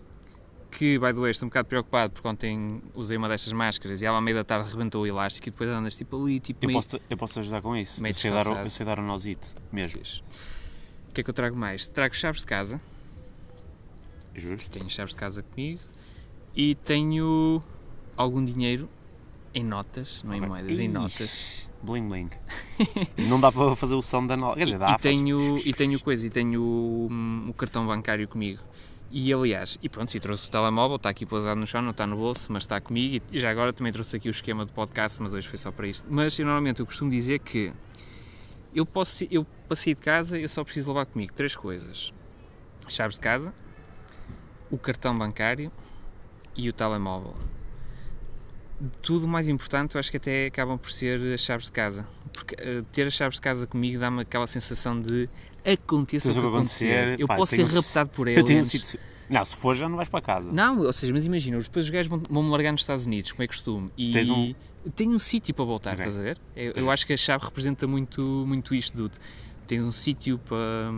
Que, 0.70 0.98
by 0.98 1.07
the 1.07 1.20
way, 1.20 1.31
estou 1.31 1.46
um 1.46 1.48
bocado 1.48 1.66
preocupado 1.66 2.12
porque 2.12 2.29
ontem 2.29 2.83
usei 2.94 3.16
uma 3.16 3.27
destas 3.27 3.53
máscaras 3.55 4.03
e 4.03 4.07
ela 4.07 4.18
à 4.18 4.20
meia 4.20 4.37
da 4.37 4.44
tarde 4.44 4.70
rebentou 4.70 5.03
o 5.03 5.07
elástico 5.07 5.48
e 5.48 5.51
depois 5.51 5.68
andas 5.70 5.96
tipo 5.96 6.22
ali, 6.22 6.38
tipo 6.40 6.62
eu, 6.62 6.68
meio... 6.68 6.79
posso, 6.83 7.01
eu 7.09 7.16
posso 7.16 7.33
te 7.33 7.38
ajudar 7.40 7.62
com 7.62 7.74
isso. 7.74 8.03
meio 8.03 8.11
Eu 8.11 8.14
sei, 8.14 8.31
dar, 8.31 8.46
eu 8.64 8.70
sei 8.70 8.85
dar 8.85 8.98
um 9.01 9.07
nozito. 9.07 9.48
Mesmo. 9.72 9.98
O 11.09 11.12
que 11.14 11.22
é 11.22 11.24
que 11.24 11.31
eu 11.31 11.35
trago 11.35 11.57
mais? 11.57 11.87
Trago 11.87 12.14
chaves 12.14 12.42
de 12.42 12.46
casa. 12.46 12.81
Justo. 14.35 14.70
Tenho 14.70 14.88
chaves 14.90 15.14
de 15.14 15.18
casa 15.18 15.42
comigo. 15.42 15.81
E 16.55 16.74
tenho 16.74 17.62
algum 18.19 18.45
dinheiro 18.45 18.89
em 19.55 19.65
notas, 19.65 20.23
não 20.25 20.35
em 20.35 20.41
moedas, 20.41 20.79
em 20.79 20.85
Ixi, 20.85 20.89
notas. 20.89 21.71
Bling 21.83 22.09
bling. 22.09 22.31
não 23.29 23.41
dá 23.41 23.53
para 23.53 23.75
fazer 23.77 23.95
o 23.95 24.03
som 24.03 24.27
da 24.27 24.37
nota. 24.37 24.59
Quer 24.59 24.65
dizer, 24.65 24.79
dá. 24.79 24.93
e 24.93 24.99
tenho 24.99 25.59
e 25.59 25.73
tenho 25.73 26.01
coisa 26.01 26.27
e 26.27 26.31
tenho 26.31 26.61
hum, 26.61 27.47
o 27.49 27.55
cartão 27.55 27.87
bancário 27.87 28.27
comigo 28.27 28.61
E 29.11 29.33
aliás, 29.33 29.79
e 29.81 29.89
pronto, 29.89 30.11
se 30.11 30.19
trouxe 30.19 30.49
o 30.49 30.51
telemóvel, 30.51 30.97
está 30.97 31.09
aqui 31.09 31.25
pousado 31.25 31.59
no 31.59 31.67
chão, 31.67 31.81
não 31.81 31.93
está 31.93 32.07
no 32.07 32.17
bolso, 32.17 32.53
mas 32.53 32.65
está 32.65 32.81
comigo. 32.81 33.25
E 33.31 33.39
já 33.39 33.51
agora 33.51 33.73
também 33.73 33.93
trouxe 33.93 34.17
aqui 34.17 34.29
o 34.29 34.31
esquema 34.31 34.67
do 34.67 34.73
podcast, 34.73 35.23
mas 35.23 35.33
hoje 35.33 35.49
foi 35.49 35.59
só 35.59 35.71
para 35.71 35.87
isto. 35.87 36.07
Mas 36.11 36.37
eu 36.39 36.45
normalmente 36.45 36.81
eu 36.81 36.87
costumo 36.87 37.11
dizer 37.11 37.39
que 37.39 37.73
eu 38.75 38.85
posso, 38.85 39.25
eu 39.31 39.47
para 39.67 39.77
sair 39.77 39.95
de 39.95 40.03
casa, 40.03 40.39
eu 40.39 40.49
só 40.49 40.65
preciso 40.65 40.89
levar 40.89 41.07
comigo 41.07 41.33
três 41.33 41.55
coisas: 41.55 42.13
chaves 42.89 43.15
de 43.15 43.21
casa, 43.21 43.55
o 44.71 44.77
cartão 44.77 45.17
bancário 45.17 45.71
e 46.57 46.69
o 46.69 46.73
telemóvel. 46.73 47.35
Tudo 49.03 49.27
mais 49.27 49.49
importante, 49.49 49.97
eu 49.97 49.99
acho 49.99 50.11
que 50.11 50.17
até 50.17 50.47
acabam 50.47 50.79
por 50.79 50.91
ser 50.91 51.21
as 51.33 51.41
chaves 51.41 51.67
de 51.67 51.73
casa. 51.73 52.07
Porque 52.33 52.55
uh, 52.55 52.83
ter 52.93 53.07
as 53.07 53.14
chaves 53.14 53.37
de 53.37 53.41
casa 53.41 53.67
comigo 53.67 53.99
dá-me 53.99 54.21
aquela 54.21 54.47
sensação 54.47 54.99
de 54.99 55.29
aconteça 55.64 56.31
o 56.31 56.33
que 56.33 56.38
acontecer, 56.38 57.19
eu 57.19 57.27
pá, 57.27 57.37
posso 57.37 57.55
ser 57.55 57.67
raptado 57.67 58.11
por 58.11 58.29
eles. 58.29 58.38
Eu 58.41 58.45
tenho 58.45 58.64
sido... 58.64 58.99
Não, 59.29 59.45
se 59.45 59.55
for 59.55 59.77
já 59.77 59.88
não 59.88 59.97
vais 59.97 60.09
para 60.09 60.23
casa. 60.23 60.51
Não, 60.51 60.81
ou 60.81 60.93
seja, 60.93 61.12
mas 61.12 61.27
imagina, 61.27 61.59
depois 61.59 61.85
os 61.85 61.91
gajos 61.91 62.09
vão-me 62.09 62.51
largar 62.51 62.73
nos 62.73 62.81
Estados 62.81 63.05
Unidos, 63.05 63.33
como 63.33 63.43
é 63.43 63.47
costume, 63.47 63.91
e 63.97 64.12
Tens 64.12 64.31
um... 64.31 64.55
tenho 64.95 65.11
um 65.11 65.19
sítio 65.19 65.55
para 65.55 65.67
voltar, 65.67 65.93
okay. 65.95 66.07
estás 66.07 66.19
a 66.19 66.23
ver? 66.23 66.38
Eu, 66.57 66.73
eu, 66.73 66.91
acho 66.91 67.07
que 67.07 67.12
a 67.12 67.17
chave 67.17 67.45
representa 67.45 67.87
muito, 67.87 68.23
muito 68.47 68.75
isto, 68.75 68.97
dude. 68.97 69.14
Tens 69.67 69.83
um 69.83 69.93
sítio 69.93 70.38
para, 70.38 70.91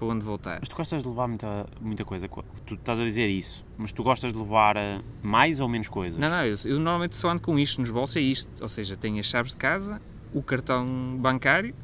para 0.00 0.08
onde 0.08 0.24
voltar. 0.24 0.58
Mas 0.60 0.68
tu 0.68 0.76
gostas 0.76 1.02
de 1.02 1.08
levar 1.08 1.28
muita, 1.28 1.66
muita 1.78 2.04
coisa, 2.06 2.26
tu 2.64 2.74
estás 2.74 2.98
a 2.98 3.04
dizer 3.04 3.28
isso, 3.28 3.66
mas 3.76 3.92
tu 3.92 4.02
gostas 4.02 4.32
de 4.32 4.38
levar 4.38 4.74
eh, 4.76 5.00
mais 5.22 5.60
ou 5.60 5.68
menos 5.68 5.90
coisas? 5.90 6.18
Não, 6.18 6.30
não, 6.30 6.42
eu, 6.42 6.56
eu 6.64 6.76
normalmente 6.76 7.16
só 7.16 7.28
ando 7.28 7.42
com 7.42 7.58
isto 7.58 7.82
nos 7.82 7.90
bolsos, 7.90 8.16
é 8.16 8.20
isto, 8.20 8.50
ou 8.62 8.68
seja, 8.68 8.96
tenho 8.96 9.20
as 9.20 9.26
chaves 9.26 9.52
de 9.52 9.58
casa, 9.58 10.00
o 10.32 10.42
cartão 10.42 10.86
bancário, 11.18 11.74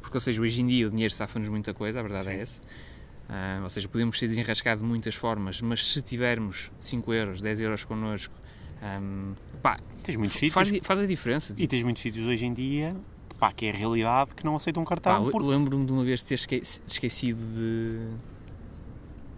porque, 0.00 0.16
ou 0.16 0.20
seja, 0.20 0.42
hoje 0.42 0.60
em 0.60 0.66
dia 0.66 0.88
o 0.88 0.90
dinheiro 0.90 1.14
safa-nos 1.14 1.48
muita 1.48 1.72
coisa, 1.72 2.00
a 2.00 2.02
verdade 2.02 2.30
é 2.30 2.32
Sim. 2.32 2.38
é 2.38 2.42
essa. 2.42 2.60
Uh, 3.30 3.62
ou 3.62 3.68
seja, 3.68 3.88
podemos 3.88 4.18
ser 4.18 4.26
desenrascados 4.26 4.82
de 4.82 4.88
muitas 4.88 5.14
formas, 5.14 5.60
mas 5.62 5.86
se 5.86 6.02
tivermos 6.02 6.72
5 6.80 7.14
euros, 7.14 7.40
10 7.40 7.60
euros 7.60 7.84
connosco, 7.84 8.34
um, 9.00 9.34
pá, 9.62 9.78
tens 10.02 10.16
muitos 10.16 10.36
sítios, 10.36 10.52
faz, 10.52 10.70
faz 10.82 11.00
a 11.00 11.06
diferença. 11.06 11.54
Tipo. 11.54 11.62
E 11.62 11.68
tens 11.68 11.84
muitos 11.84 12.02
sítios 12.02 12.26
hoje 12.26 12.44
em 12.44 12.52
dia 12.52 12.96
pá, 13.42 13.52
que 13.52 13.66
é 13.66 13.70
a 13.70 13.74
realidade 13.74 14.36
que 14.36 14.44
não 14.44 14.54
aceitam 14.54 14.84
cartão. 14.84 15.24
Pá, 15.24 15.30
porque... 15.32 15.44
Lembro-me 15.44 15.84
de 15.84 15.92
uma 15.92 16.04
vez 16.04 16.22
ter 16.22 16.34
esque 16.34 16.62
esquecido 16.86 17.40
de, 17.40 18.06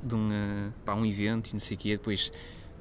de 0.06 0.14
um, 0.14 0.28
uh, 0.28 0.72
pá, 0.84 0.94
um 0.94 1.06
evento 1.06 1.48
e 1.48 1.52
não 1.54 1.60
sei 1.60 1.74
o 1.74 1.80
quê, 1.80 1.96
depois 1.96 2.30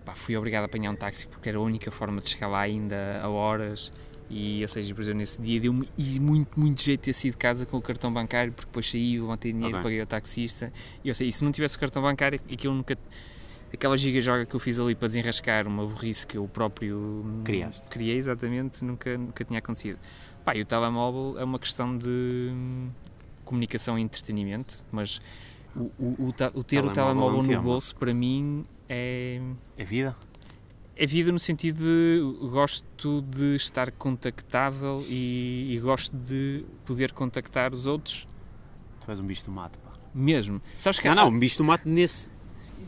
pá, 0.04 0.14
fui 0.14 0.36
obrigado 0.36 0.64
a 0.64 0.66
apanhar 0.66 0.92
um 0.92 0.96
táxi 0.98 1.26
porque 1.26 1.48
era 1.48 1.58
a 1.58 1.62
única 1.62 1.90
forma 1.92 2.20
de 2.20 2.28
chegar 2.28 2.50
lá 2.50 2.60
ainda 2.60 3.22
a 3.24 3.30
horas 3.30 3.90
e, 4.30 4.62
ou 4.64 4.68
seja, 4.68 4.94
por 4.94 5.00
exemplo, 5.00 5.20
nesse 5.20 5.42
dia 5.42 5.62
deu-me 5.62 5.88
muito, 6.20 6.60
muito 6.60 6.84
jeito 6.84 7.00
de 7.00 7.06
ter 7.06 7.14
saído 7.14 7.36
de 7.36 7.38
casa 7.38 7.66
com 7.66 7.78
o 7.78 7.82
cartão 7.82 8.12
bancário, 8.12 8.52
porque 8.52 8.68
depois 8.68 8.90
saí, 8.90 9.18
levantei 9.18 9.54
dinheiro, 9.54 9.78
okay. 9.78 9.84
paguei 9.84 10.02
ao 10.02 10.08
taxista. 10.08 10.74
E, 11.06 11.10
ou 11.10 11.16
seja, 11.16 11.30
e 11.30 11.32
se 11.32 11.42
não 11.42 11.54
tivesse 11.54 11.78
o 11.78 11.80
cartão 11.80 12.02
bancário, 12.02 12.38
aquilo 12.52 12.74
nunca. 12.74 12.98
Aquela 13.74 13.96
giga-joga 13.96 14.46
que 14.46 14.54
eu 14.54 14.60
fiz 14.60 14.78
ali 14.78 14.94
para 14.94 15.08
desenrascar 15.08 15.68
uma 15.68 15.86
burrice 15.86 16.28
que 16.28 16.38
eu 16.38 16.48
próprio 16.48 17.26
Criaste. 17.44 17.90
criei, 17.90 18.18
exatamente, 18.18 18.84
nunca, 18.84 19.18
nunca 19.18 19.46
tinha 19.46 19.60
acontecido. 19.60 19.98
Pá, 20.44 20.56
e 20.56 20.62
o 20.62 20.66
telemóvel 20.66 21.40
é 21.40 21.44
uma 21.44 21.58
questão 21.58 21.98
de 21.98 22.50
comunicação 23.46 23.98
e 23.98 24.02
entretenimento, 24.02 24.84
mas 24.92 25.22
o, 25.76 25.92
o, 25.98 26.16
o, 26.20 26.28
o 26.28 26.64
ter 26.64 26.82
telemóvel 26.82 26.88
o 26.88 26.94
telemóvel 26.94 27.44
no 27.44 27.62
bolso, 27.62 27.96
para 27.96 28.14
mim, 28.14 28.66
é. 28.90 29.42
É 29.78 29.84
vida? 29.84 30.16
É 30.96 31.06
vida 31.06 31.32
no 31.32 31.40
sentido 31.40 31.80
de 31.84 32.50
gosto 32.50 33.22
de 33.24 33.56
estar 33.56 33.92
contactável 33.92 35.04
e, 35.08 35.74
e, 35.74 35.80
gosto 35.80 36.16
de 36.16 36.64
poder 36.86 37.12
contactar 37.12 37.74
os 37.74 37.88
outros. 37.88 38.28
Tu 39.02 39.10
és 39.10 39.20
um 39.20 39.26
bicho 39.26 39.46
do 39.46 39.52
mato, 39.52 39.80
pá. 39.80 39.92
Mesmo. 40.14 40.62
Sabes 40.78 41.00
que 41.00 41.08
não, 41.08 41.16
não, 41.16 41.28
um 41.30 41.40
bicho 41.40 41.58
do 41.58 41.64
mato 41.64 41.90
nesse, 41.90 42.30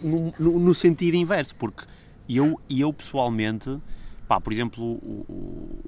no, 0.04 0.32
no, 0.38 0.60
no, 0.60 0.76
sentido 0.76 1.15
inverso, 1.15 1.56
porque 1.56 1.86
eu, 2.30 2.62
eu 2.70 2.94
pessoalmente, 2.94 3.82
pá, 4.28 4.39
por 4.39 4.54
exemplo, 4.54 4.84
o, 4.84 5.84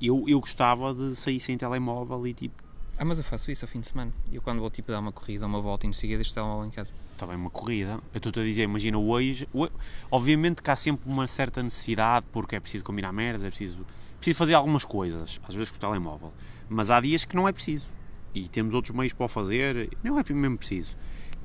eu, 0.00 0.24
eu 0.28 0.40
gostava 0.40 0.94
de 0.94 1.14
sair 1.16 1.40
sem 1.40 1.56
telemóvel 1.56 2.26
e 2.26 2.34
tipo 2.34 2.68
ah, 3.00 3.04
mas 3.04 3.16
eu 3.16 3.22
faço 3.22 3.48
isso 3.48 3.64
ao 3.64 3.68
fim 3.68 3.78
de 3.78 3.86
semana. 3.86 4.10
Eu 4.32 4.42
quando 4.42 4.58
vou 4.58 4.68
tipo 4.68 4.90
dar 4.90 4.98
uma 4.98 5.12
corrida, 5.12 5.46
uma 5.46 5.60
volta 5.60 5.86
e 5.86 5.88
não 5.88 5.94
seguida, 5.94 6.20
deixo 6.20 6.34
lá 6.36 6.66
em 6.66 6.70
casa. 6.70 6.92
Está 7.12 7.28
bem, 7.28 7.36
uma 7.36 7.48
corrida. 7.48 8.00
Eu 8.12 8.18
estou 8.18 8.42
a 8.42 8.44
dizer, 8.44 8.64
imagina 8.64 8.98
hoje, 8.98 9.48
hoje, 9.52 9.72
Obviamente 10.10 10.60
que 10.60 10.68
há 10.68 10.74
sempre 10.74 11.08
uma 11.08 11.28
certa 11.28 11.62
necessidade, 11.62 12.26
porque 12.32 12.56
é 12.56 12.60
preciso 12.60 12.84
combinar 12.84 13.12
merdas, 13.12 13.44
é 13.44 13.50
preciso, 13.50 13.86
preciso 14.16 14.36
fazer 14.36 14.54
algumas 14.54 14.84
coisas, 14.84 15.40
às 15.46 15.54
vezes 15.54 15.70
com 15.70 15.76
o 15.76 15.80
telemóvel. 15.80 16.32
Mas 16.68 16.90
há 16.90 17.00
dias 17.00 17.24
que 17.24 17.36
não 17.36 17.46
é 17.46 17.52
preciso. 17.52 17.86
E 18.34 18.48
temos 18.48 18.74
outros 18.74 18.92
meios 18.92 19.12
para 19.12 19.26
o 19.26 19.28
fazer, 19.28 19.96
não 20.02 20.18
é 20.18 20.24
mesmo 20.32 20.58
preciso. 20.58 20.96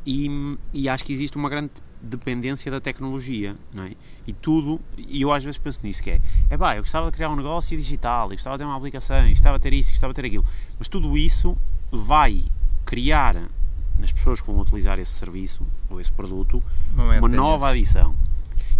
E, 0.05 0.57
e 0.73 0.89
acho 0.89 1.03
que 1.03 1.13
existe 1.13 1.37
uma 1.37 1.49
grande 1.49 1.71
dependência 2.01 2.69
da 2.69 2.81
tecnologia, 2.81 3.55
não 3.73 3.83
é? 3.83 3.93
E 4.27 4.33
tudo, 4.33 4.79
e 4.97 5.21
eu 5.21 5.31
às 5.31 5.43
vezes 5.43 5.57
penso 5.57 5.79
nisso, 5.81 6.03
que 6.03 6.11
é, 6.11 6.21
é 6.49 6.57
pá, 6.57 6.75
eu 6.75 6.81
gostava 6.81 7.09
de 7.09 7.13
criar 7.13 7.29
um 7.29 7.35
negócio 7.35 7.77
digital, 7.77 8.25
eu 8.25 8.31
gostava 8.31 8.57
de 8.57 8.63
ter 8.63 8.65
uma 8.65 8.75
aplicação, 8.75 9.23
eu 9.23 9.29
gostava 9.29 9.57
de 9.57 9.63
ter 9.63 9.73
isso, 9.73 9.89
eu 9.89 9.93
gostava 9.93 10.13
de 10.13 10.21
ter 10.21 10.27
aquilo, 10.27 10.45
mas 10.77 10.87
tudo 10.89 11.17
isso 11.17 11.57
vai 11.89 12.43
criar 12.85 13.49
nas 13.97 14.11
pessoas 14.11 14.41
que 14.41 14.47
vão 14.47 14.59
utilizar 14.59 14.99
esse 14.99 15.11
serviço 15.11 15.65
ou 15.89 16.01
esse 16.01 16.11
produto 16.11 16.61
uma, 16.93 17.17
uma 17.19 17.29
nova 17.29 17.69
adição. 17.69 18.15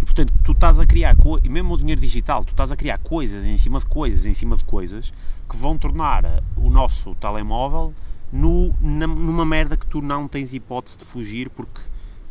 E 0.02 0.04
portanto, 0.04 0.32
tu 0.44 0.52
estás 0.52 0.78
a 0.78 0.84
criar, 0.84 1.16
e 1.42 1.48
mesmo 1.48 1.72
o 1.72 1.78
dinheiro 1.78 2.00
digital, 2.00 2.44
tu 2.44 2.50
estás 2.50 2.70
a 2.70 2.76
criar 2.76 2.98
coisas 2.98 3.44
em 3.44 3.56
cima 3.56 3.78
de 3.78 3.86
coisas, 3.86 4.26
em 4.26 4.34
cima 4.34 4.56
de 4.56 4.64
coisas, 4.64 5.12
que 5.48 5.56
vão 5.56 5.78
tornar 5.78 6.42
o 6.56 6.68
nosso 6.68 7.14
telemóvel 7.14 7.94
no, 8.34 8.74
na, 8.80 9.06
numa 9.06 9.44
merda 9.44 9.76
que 9.76 9.86
tu 9.86 10.02
não 10.02 10.26
tens 10.26 10.52
hipótese 10.52 10.98
de 10.98 11.04
fugir, 11.04 11.48
porque, 11.50 11.80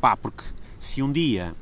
pá, 0.02 0.18
porque 0.18 0.44
se 0.78 1.02
um 1.02 1.10
dia, 1.10 1.56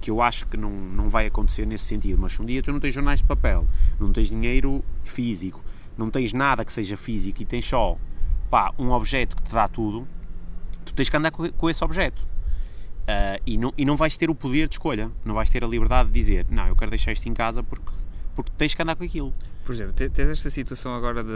que 0.00 0.10
eu 0.10 0.20
acho 0.20 0.48
que 0.48 0.56
não, 0.56 0.68
não 0.68 1.08
vai 1.08 1.26
acontecer 1.26 1.64
nesse 1.64 1.84
sentido, 1.84 2.18
mas 2.20 2.38
um 2.40 2.44
dia 2.44 2.60
tu 2.60 2.72
não 2.72 2.80
tens 2.80 2.92
jornais 2.92 3.20
de 3.20 3.26
papel, 3.26 3.68
não 4.00 4.12
tens 4.12 4.30
dinheiro 4.30 4.84
físico, 5.04 5.62
não 5.96 6.10
tens 6.10 6.32
nada 6.32 6.64
que 6.64 6.72
seja 6.72 6.96
físico 6.96 7.40
e 7.40 7.44
tens 7.44 7.64
só 7.64 7.96
pá, 8.50 8.74
um 8.76 8.90
objeto 8.90 9.36
que 9.36 9.42
te 9.44 9.54
dá 9.54 9.68
tudo, 9.68 10.08
tu 10.84 10.92
tens 10.92 11.08
que 11.08 11.16
andar 11.16 11.30
com, 11.30 11.48
com 11.52 11.70
esse 11.70 11.84
objeto. 11.84 12.26
Uh, 13.02 13.40
e, 13.46 13.56
não, 13.56 13.72
e 13.78 13.84
não 13.84 13.96
vais 13.96 14.16
ter 14.16 14.28
o 14.28 14.34
poder 14.34 14.68
de 14.68 14.74
escolha, 14.74 15.10
não 15.24 15.34
vais 15.34 15.48
ter 15.48 15.62
a 15.64 15.68
liberdade 15.68 16.10
de 16.10 16.14
dizer, 16.14 16.46
não, 16.50 16.66
eu 16.66 16.74
quero 16.74 16.90
deixar 16.90 17.12
isto 17.12 17.26
em 17.28 17.32
casa 17.32 17.62
porque, 17.62 17.90
porque 18.34 18.50
tens 18.58 18.74
que 18.74 18.82
andar 18.82 18.96
com 18.96 19.04
aquilo. 19.04 19.32
Por 19.68 19.74
exemplo, 19.74 19.92
tens 19.92 20.30
esta 20.30 20.48
situação 20.48 20.94
agora 20.94 21.22
de, 21.22 21.30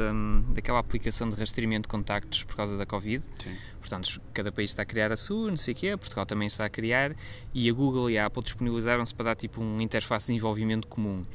daquela 0.54 0.78
aplicação 0.78 1.28
de 1.28 1.36
rastreamento 1.36 1.82
de 1.82 1.88
contactos 1.88 2.44
por 2.44 2.56
causa 2.56 2.78
da 2.78 2.86
Covid. 2.86 3.22
Sim. 3.38 3.54
Portanto, 3.78 4.22
cada 4.32 4.50
país 4.50 4.70
está 4.70 4.80
a 4.80 4.86
criar 4.86 5.12
a 5.12 5.18
sua, 5.18 5.50
não 5.50 5.56
sei 5.58 5.74
o 5.74 5.76
quê, 5.76 5.94
Portugal 5.98 6.24
também 6.24 6.46
está 6.46 6.64
a 6.64 6.70
criar, 6.70 7.14
e 7.52 7.68
a 7.68 7.72
Google 7.74 8.08
e 8.08 8.16
a 8.16 8.24
Apple 8.24 8.42
disponibilizaram-se 8.42 9.14
para 9.14 9.26
dar 9.26 9.34
tipo 9.36 9.60
um 9.60 9.82
interface 9.82 10.28
de 10.28 10.32
desenvolvimento 10.32 10.88
comum. 10.88 11.26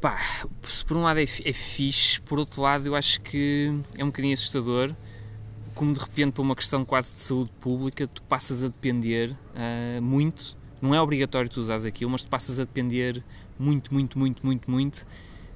Pá, 0.00 0.18
se 0.64 0.84
por 0.84 0.96
um 0.96 1.04
lado 1.04 1.20
é, 1.20 1.22
é 1.22 1.52
fixe, 1.52 2.20
por 2.20 2.40
outro 2.40 2.62
lado 2.62 2.84
eu 2.88 2.96
acho 2.96 3.20
que 3.20 3.72
é 3.96 4.02
um 4.02 4.08
bocadinho 4.08 4.34
assustador, 4.34 4.92
como 5.72 5.94
de 5.94 6.00
repente 6.00 6.32
por 6.32 6.42
uma 6.42 6.56
questão 6.56 6.84
quase 6.84 7.14
de 7.14 7.20
saúde 7.20 7.52
pública 7.60 8.08
tu 8.08 8.24
passas 8.24 8.60
a 8.64 8.66
depender 8.66 9.36
uh, 9.54 10.02
muito, 10.02 10.56
não 10.82 10.92
é 10.92 11.00
obrigatório 11.00 11.48
tu 11.48 11.60
usares 11.60 11.84
aquilo, 11.84 12.10
mas 12.10 12.24
tu 12.24 12.28
passas 12.28 12.58
a 12.58 12.64
depender 12.64 13.22
muito, 13.56 13.94
muito, 13.94 14.18
muito, 14.18 14.44
muito, 14.44 14.68
muito 14.68 15.06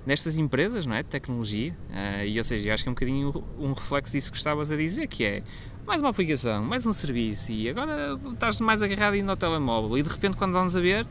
nestas 0.06 0.38
empresas, 0.38 0.86
não 0.86 0.94
é? 0.94 1.02
De 1.02 1.08
tecnologia. 1.08 1.74
Uh, 1.90 2.26
e 2.26 2.38
ou 2.38 2.44
seja, 2.44 2.74
acho 2.74 2.82
que 2.82 2.88
é 2.88 2.90
um 2.90 2.94
bocadinho 2.94 3.44
um 3.58 3.72
reflexo 3.72 4.12
disso 4.12 4.30
que 4.30 4.38
estavas 4.38 4.70
a 4.70 4.76
dizer, 4.76 5.06
que 5.06 5.24
é 5.24 5.42
mais 5.86 6.00
uma 6.00 6.10
aplicação, 6.10 6.64
mais 6.64 6.86
um 6.86 6.92
serviço 6.92 7.50
e 7.52 7.68
agora 7.68 8.18
estás 8.32 8.60
mais 8.60 8.82
agarrado 8.82 9.14
ainda 9.14 9.32
ao 9.32 9.36
telemóvel 9.36 9.98
e 9.98 10.02
de 10.02 10.08
repente 10.08 10.36
quando 10.36 10.52
vamos 10.52 10.76
a 10.76 10.80
ver 10.80 11.06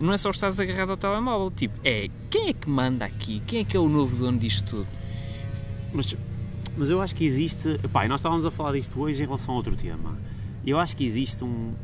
não 0.00 0.12
é 0.12 0.18
só 0.18 0.30
estás 0.30 0.58
agarrado 0.58 0.90
ao 0.90 0.96
telemóvel, 0.96 1.50
tipo, 1.50 1.78
é 1.84 2.08
quem 2.30 2.48
é 2.48 2.52
que 2.54 2.68
manda 2.68 3.04
aqui? 3.04 3.42
Quem 3.46 3.60
é 3.60 3.64
que 3.64 3.76
é 3.76 3.80
o 3.80 3.88
novo 3.88 4.16
dono 4.16 4.38
disto 4.38 4.64
tudo? 4.64 4.88
Mas, 5.92 6.16
mas 6.76 6.88
eu 6.88 7.02
acho 7.02 7.14
que 7.14 7.24
existe, 7.24 7.78
pá, 7.92 8.08
nós 8.08 8.20
estávamos 8.20 8.46
a 8.46 8.50
falar 8.50 8.72
disto 8.72 8.98
hoje 8.98 9.22
em 9.22 9.26
relação 9.26 9.52
a 9.54 9.56
outro 9.58 9.76
tema. 9.76 10.18
Eu 10.66 10.78
acho 10.78 10.96
que 10.96 11.04
existe 11.04 11.44
um 11.44 11.74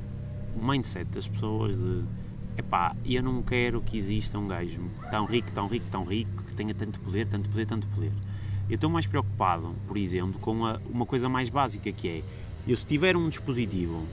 mindset 0.61 1.04
das 1.11 1.28
pessoas 1.28 1.76
de 1.76 2.04
epá, 2.56 2.96
eu 3.04 3.22
não 3.22 3.42
quero 3.42 3.80
que 3.80 3.96
exista 3.96 4.38
um 4.38 4.48
gajo 4.48 4.80
tão 5.10 5.24
rico, 5.26 5.52
tão 5.52 5.66
rico, 5.66 5.86
tão 5.90 6.04
rico, 6.04 6.42
que 6.44 6.54
tenha 6.54 6.74
tanto 6.74 7.00
poder, 7.00 7.26
tanto 7.26 7.48
poder, 7.48 7.66
tanto 7.66 7.86
poder. 7.88 8.12
Eu 8.68 8.74
estou 8.74 8.90
mais 8.90 9.06
preocupado, 9.06 9.74
por 9.86 9.96
exemplo, 9.96 10.40
com 10.40 10.64
a, 10.64 10.80
uma 10.90 11.06
coisa 11.06 11.28
mais 11.28 11.48
básica 11.48 11.92
que 11.92 12.08
é, 12.08 12.22
eu 12.66 12.76
se 12.76 12.84
tiver 12.84 13.16
um 13.16 13.28
dispositivo, 13.28 14.06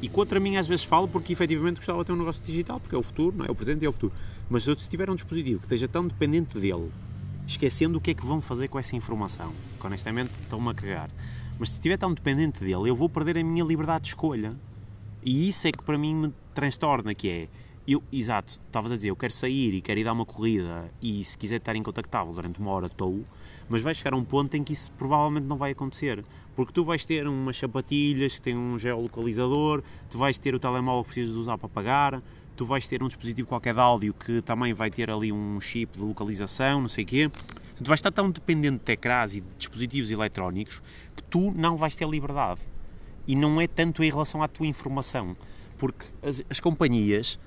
e 0.00 0.08
contra 0.08 0.38
mim 0.38 0.56
às 0.56 0.66
vezes 0.66 0.84
falo 0.84 1.08
porque 1.08 1.32
efetivamente 1.32 1.76
gostava 1.76 2.00
de 2.00 2.06
ter 2.06 2.12
um 2.12 2.16
negócio 2.16 2.42
digital, 2.42 2.78
porque 2.78 2.94
é 2.94 2.98
o 2.98 3.02
futuro, 3.02 3.36
não 3.36 3.46
é? 3.46 3.50
O 3.50 3.54
presente 3.54 3.84
é 3.84 3.88
o 3.88 3.92
futuro. 3.92 4.12
Mas 4.48 4.64
se 4.64 4.88
tiver 4.88 5.10
um 5.10 5.14
dispositivo 5.14 5.58
que 5.60 5.66
esteja 5.66 5.88
tão 5.88 6.06
dependente 6.06 6.58
dele, 6.58 6.90
esquecendo 7.46 7.98
o 7.98 8.00
que 8.00 8.10
é 8.10 8.14
que 8.14 8.24
vão 8.24 8.40
fazer 8.40 8.68
com 8.68 8.78
essa 8.78 8.94
informação, 8.94 9.52
que 9.80 9.86
honestamente 9.86 10.30
estão-me 10.40 10.68
a 10.68 10.74
cagar, 10.74 11.10
mas 11.58 11.70
se 11.70 11.76
estiver 11.76 11.96
tão 11.96 12.12
dependente 12.12 12.60
dele, 12.60 12.90
eu 12.90 12.94
vou 12.94 13.08
perder 13.08 13.38
a 13.38 13.44
minha 13.44 13.64
liberdade 13.64 14.04
de 14.04 14.08
escolha. 14.10 14.52
E 15.24 15.48
isso 15.48 15.66
é 15.66 15.72
que 15.72 15.82
para 15.82 15.96
mim 15.96 16.14
me 16.14 16.34
transtorna, 16.54 17.14
que 17.14 17.28
é, 17.28 17.48
eu, 17.86 18.02
exato, 18.12 18.60
estavas 18.66 18.90
a 18.90 18.96
dizer, 18.96 19.10
eu 19.10 19.16
quero 19.16 19.32
sair 19.32 19.72
e 19.74 19.80
quero 19.80 20.00
ir 20.00 20.04
dar 20.04 20.12
uma 20.12 20.26
corrida 20.26 20.90
e 21.00 21.22
se 21.22 21.38
quiser 21.38 21.56
estar 21.56 21.76
incontactável 21.76 22.32
durante 22.32 22.58
uma 22.58 22.72
hora 22.72 22.86
estou, 22.86 23.24
Mas 23.68 23.80
vai 23.80 23.94
chegar 23.94 24.12
a 24.12 24.16
um 24.16 24.24
ponto 24.24 24.56
em 24.56 24.64
que 24.64 24.72
isso 24.72 24.90
provavelmente 24.92 25.44
não 25.44 25.56
vai 25.56 25.72
acontecer. 25.72 26.24
Porque 26.54 26.72
tu 26.72 26.82
vais 26.82 27.04
ter 27.04 27.28
umas 27.28 27.56
sapatilhas 27.56 28.34
que 28.36 28.42
têm 28.42 28.56
um 28.56 28.78
geolocalizador, 28.78 29.82
tu 30.10 30.18
vais 30.18 30.36
ter 30.38 30.54
o 30.54 30.58
telemóvel 30.58 31.02
que 31.04 31.08
precisas 31.08 31.34
de 31.34 31.38
usar 31.38 31.58
para 31.58 31.68
pagar, 31.68 32.22
tu 32.56 32.64
vais 32.64 32.88
ter 32.88 33.02
um 33.02 33.06
dispositivo 33.06 33.46
qualquer 33.46 33.74
de 33.74 33.80
áudio 33.80 34.14
que 34.14 34.40
também 34.42 34.72
vai 34.72 34.90
ter 34.90 35.10
ali 35.10 35.30
um 35.30 35.60
chip 35.60 35.96
de 35.96 36.04
localização, 36.04 36.80
não 36.80 36.88
sei 36.88 37.04
o 37.04 37.06
quê. 37.06 37.30
Tu 37.76 37.84
vais 37.84 37.98
estar 37.98 38.10
tão 38.10 38.30
dependente 38.30 38.82
de 38.84 38.92
ecrãs 38.92 39.34
e 39.34 39.40
de 39.40 39.46
dispositivos 39.58 40.10
eletrónicos 40.10 40.82
que 41.14 41.22
tu 41.22 41.52
não 41.52 41.76
vais 41.76 41.94
ter 41.94 42.08
liberdade. 42.08 42.62
E 43.26 43.36
não 43.36 43.60
é 43.60 43.66
tanto 43.66 44.02
em 44.02 44.10
relação 44.10 44.42
à 44.42 44.48
tua 44.48 44.66
informação, 44.66 45.36
porque 45.76 46.06
as, 46.22 46.42
as 46.48 46.58
companhias 46.58 47.38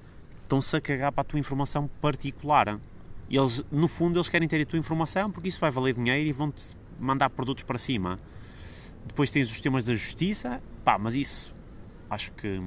estão-se 0.49 0.75
a 0.75 0.81
cagar 0.81 1.11
para 1.11 1.21
a 1.21 1.23
tua 1.23 1.39
informação 1.39 1.87
particular. 2.01 2.79
Eles, 3.29 3.63
no 3.71 3.87
fundo, 3.87 4.17
eles 4.17 4.27
querem 4.27 4.47
ter 4.47 4.59
a 4.59 4.65
tua 4.65 4.79
informação 4.79 5.29
porque 5.31 5.47
isso 5.47 5.59
vai 5.59 5.69
valer 5.69 5.93
dinheiro 5.93 6.27
e 6.27 6.33
vão-te 6.33 6.75
mandar 6.99 7.29
produtos 7.29 7.63
para 7.63 7.77
cima. 7.77 8.19
Depois 9.05 9.29
tens 9.29 9.45
os 9.45 9.51
sistemas 9.51 9.83
da 9.83 9.93
justiça, 9.93 10.59
pá, 10.83 10.97
mas 10.97 11.13
isso 11.15 11.53
acho 12.09 12.31
que 12.31 12.59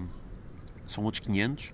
são 0.86 1.02
outros 1.04 1.18
500. 1.20 1.72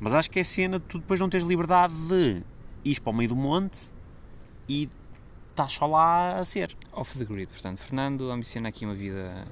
Mas 0.00 0.14
acho 0.14 0.30
que 0.30 0.38
é 0.40 0.44
cena 0.44 0.78
de 0.78 0.86
tu 0.86 0.98
depois 0.98 1.20
não 1.20 1.28
tens 1.28 1.44
liberdade 1.44 1.92
de 2.08 2.42
ir 2.82 2.98
para 3.00 3.10
o 3.10 3.14
meio 3.14 3.28
do 3.28 3.36
monte 3.36 3.92
e 4.66 4.88
estás 5.50 5.74
só 5.74 5.84
lá 5.86 6.38
a 6.38 6.44
ser. 6.46 6.74
Off 6.92 7.18
the 7.18 7.24
grid, 7.26 7.48
portanto, 7.52 7.78
Fernando 7.78 8.30
ambiciona 8.30 8.70
aqui 8.70 8.86
uma 8.86 8.94
vida 8.94 9.44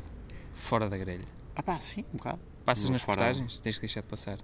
fora 0.54 0.88
da 0.88 0.96
grelha. 0.96 1.26
Ah 1.54 1.62
pá, 1.62 1.78
sim, 1.78 2.02
um 2.14 2.16
bocado. 2.16 2.40
Passas 2.64 2.84
Não 2.86 2.92
nas 2.92 3.02
fora- 3.02 3.18
portagens? 3.18 3.60
Tens 3.60 3.74
que 3.76 3.82
deixar 3.82 4.00
de 4.00 4.06
passar. 4.06 4.38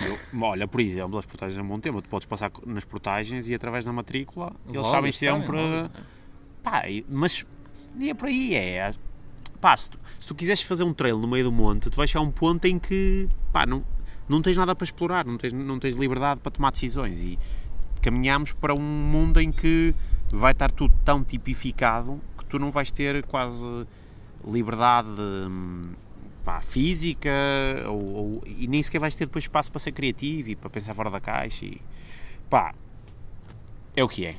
Eu- 0.00 0.18
olha, 0.42 0.66
por 0.66 0.80
exemplo, 0.80 1.18
as 1.18 1.26
portagens 1.26 1.58
é 1.58 1.62
um 1.62 1.66
bom 1.68 1.78
tema. 1.78 2.00
Tu 2.00 2.08
podes 2.08 2.26
passar 2.26 2.50
nas 2.66 2.84
portagens 2.84 3.48
e 3.48 3.54
através 3.54 3.84
da 3.84 3.92
matrícula 3.92 4.52
eles 4.64 4.76
Logo, 4.76 4.88
sabem 4.88 5.12
sabem, 5.12 5.40
sempre. 5.42 5.56
logo. 5.60 5.90
Pá, 6.62 6.82
mas 7.08 7.44
nem 7.94 8.10
é 8.10 8.14
por 8.14 8.28
aí, 8.28 8.54
é. 8.54 8.90
Pá, 9.60 9.76
se 9.76 9.90
tu, 9.90 9.98
se 10.18 10.26
tu 10.26 10.34
quiseres 10.34 10.62
fazer 10.62 10.84
um 10.84 10.94
trail 10.94 11.18
no 11.18 11.28
meio 11.28 11.44
do 11.44 11.52
monte, 11.52 11.90
tu 11.90 11.96
vais 11.96 12.10
chegar 12.10 12.24
a 12.24 12.26
um 12.26 12.32
ponto 12.32 12.64
em 12.64 12.78
que, 12.78 13.28
pá, 13.52 13.66
não, 13.66 13.84
não 14.28 14.40
tens 14.40 14.56
nada 14.56 14.74
para 14.74 14.84
explorar, 14.84 15.24
não 15.24 15.36
tens, 15.36 15.52
não 15.52 15.78
tens 15.78 15.94
liberdade 15.94 16.40
para 16.40 16.50
tomar 16.50 16.72
decisões 16.72 17.20
e 17.20 17.38
caminhamos 18.00 18.52
para 18.52 18.74
um 18.74 18.80
mundo 18.82 19.40
em 19.40 19.52
que 19.52 19.94
vai 20.32 20.52
estar 20.52 20.70
tudo 20.72 20.94
tão 21.04 21.22
tipificado 21.22 22.20
que 22.38 22.44
tu 22.46 22.58
não 22.58 22.70
vais 22.70 22.90
ter 22.90 23.24
quase 23.26 23.86
liberdade 24.44 25.08
hum, 25.20 25.90
pá, 26.44 26.60
física 26.60 27.30
ou, 27.86 28.02
ou- 28.14 28.42
e 28.46 28.66
nem 28.66 28.82
sequer 28.82 28.98
vais 28.98 29.14
ter 29.14 29.26
depois 29.26 29.44
espaço 29.44 29.70
para 29.70 29.78
ser 29.78 29.92
criativo 29.92 30.50
e 30.50 30.56
para 30.56 30.68
pensar 30.70 30.94
fora 30.94 31.10
da 31.10 31.20
caixa 31.20 31.64
e 31.64 31.80
pá, 32.50 32.74
é 33.96 34.02
o 34.02 34.08
que 34.08 34.26
é. 34.26 34.36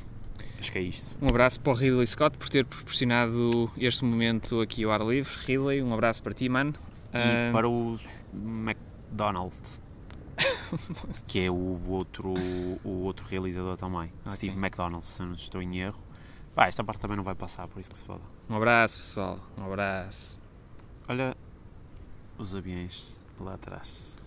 Acho 0.58 0.72
que 0.72 0.78
é 0.78 0.82
isto. 0.82 1.18
Um 1.22 1.28
abraço 1.28 1.60
para 1.60 1.72
o 1.72 1.74
Ridley 1.76 2.06
Scott 2.06 2.38
por 2.38 2.48
ter 2.48 2.64
proporcionado 2.64 3.70
este 3.76 4.04
momento 4.04 4.60
aqui 4.60 4.84
ao 4.84 4.92
ar 4.92 5.00
livre. 5.02 5.30
Ridley, 5.46 5.82
um 5.82 5.92
abraço 5.92 6.22
para 6.22 6.32
ti, 6.32 6.48
mano. 6.48 6.72
E 7.12 7.16
Ah, 7.16 7.52
para 7.52 7.68
o 7.68 7.98
McDonald's, 8.32 9.78
que 11.26 11.40
é 11.44 11.50
o 11.50 11.80
outro, 11.88 12.34
o 12.82 13.02
outro 13.04 13.26
realizador 13.28 13.76
também, 13.76 14.10
Ok. 14.24 14.30
Steve 14.32 14.56
McDonald, 14.58 15.04
se 15.04 15.22
não 15.22 15.32
estou 15.34 15.60
em 15.62 15.78
erro. 15.80 16.00
Pá, 16.54 16.66
esta 16.66 16.82
parte 16.82 17.00
também 17.00 17.16
não 17.16 17.24
vai 17.24 17.34
passar, 17.34 17.68
por 17.68 17.78
isso 17.80 17.90
que 17.90 17.98
se 17.98 18.04
foda. 18.04 18.22
Um 18.48 18.56
abraço, 18.56 18.96
pessoal. 18.96 19.38
Um 19.58 19.64
abraço. 19.66 20.40
Olha 21.08 21.36
os 22.38 22.54
aviões 22.56 23.16
lá 23.40 23.54
atrás. 23.54 24.18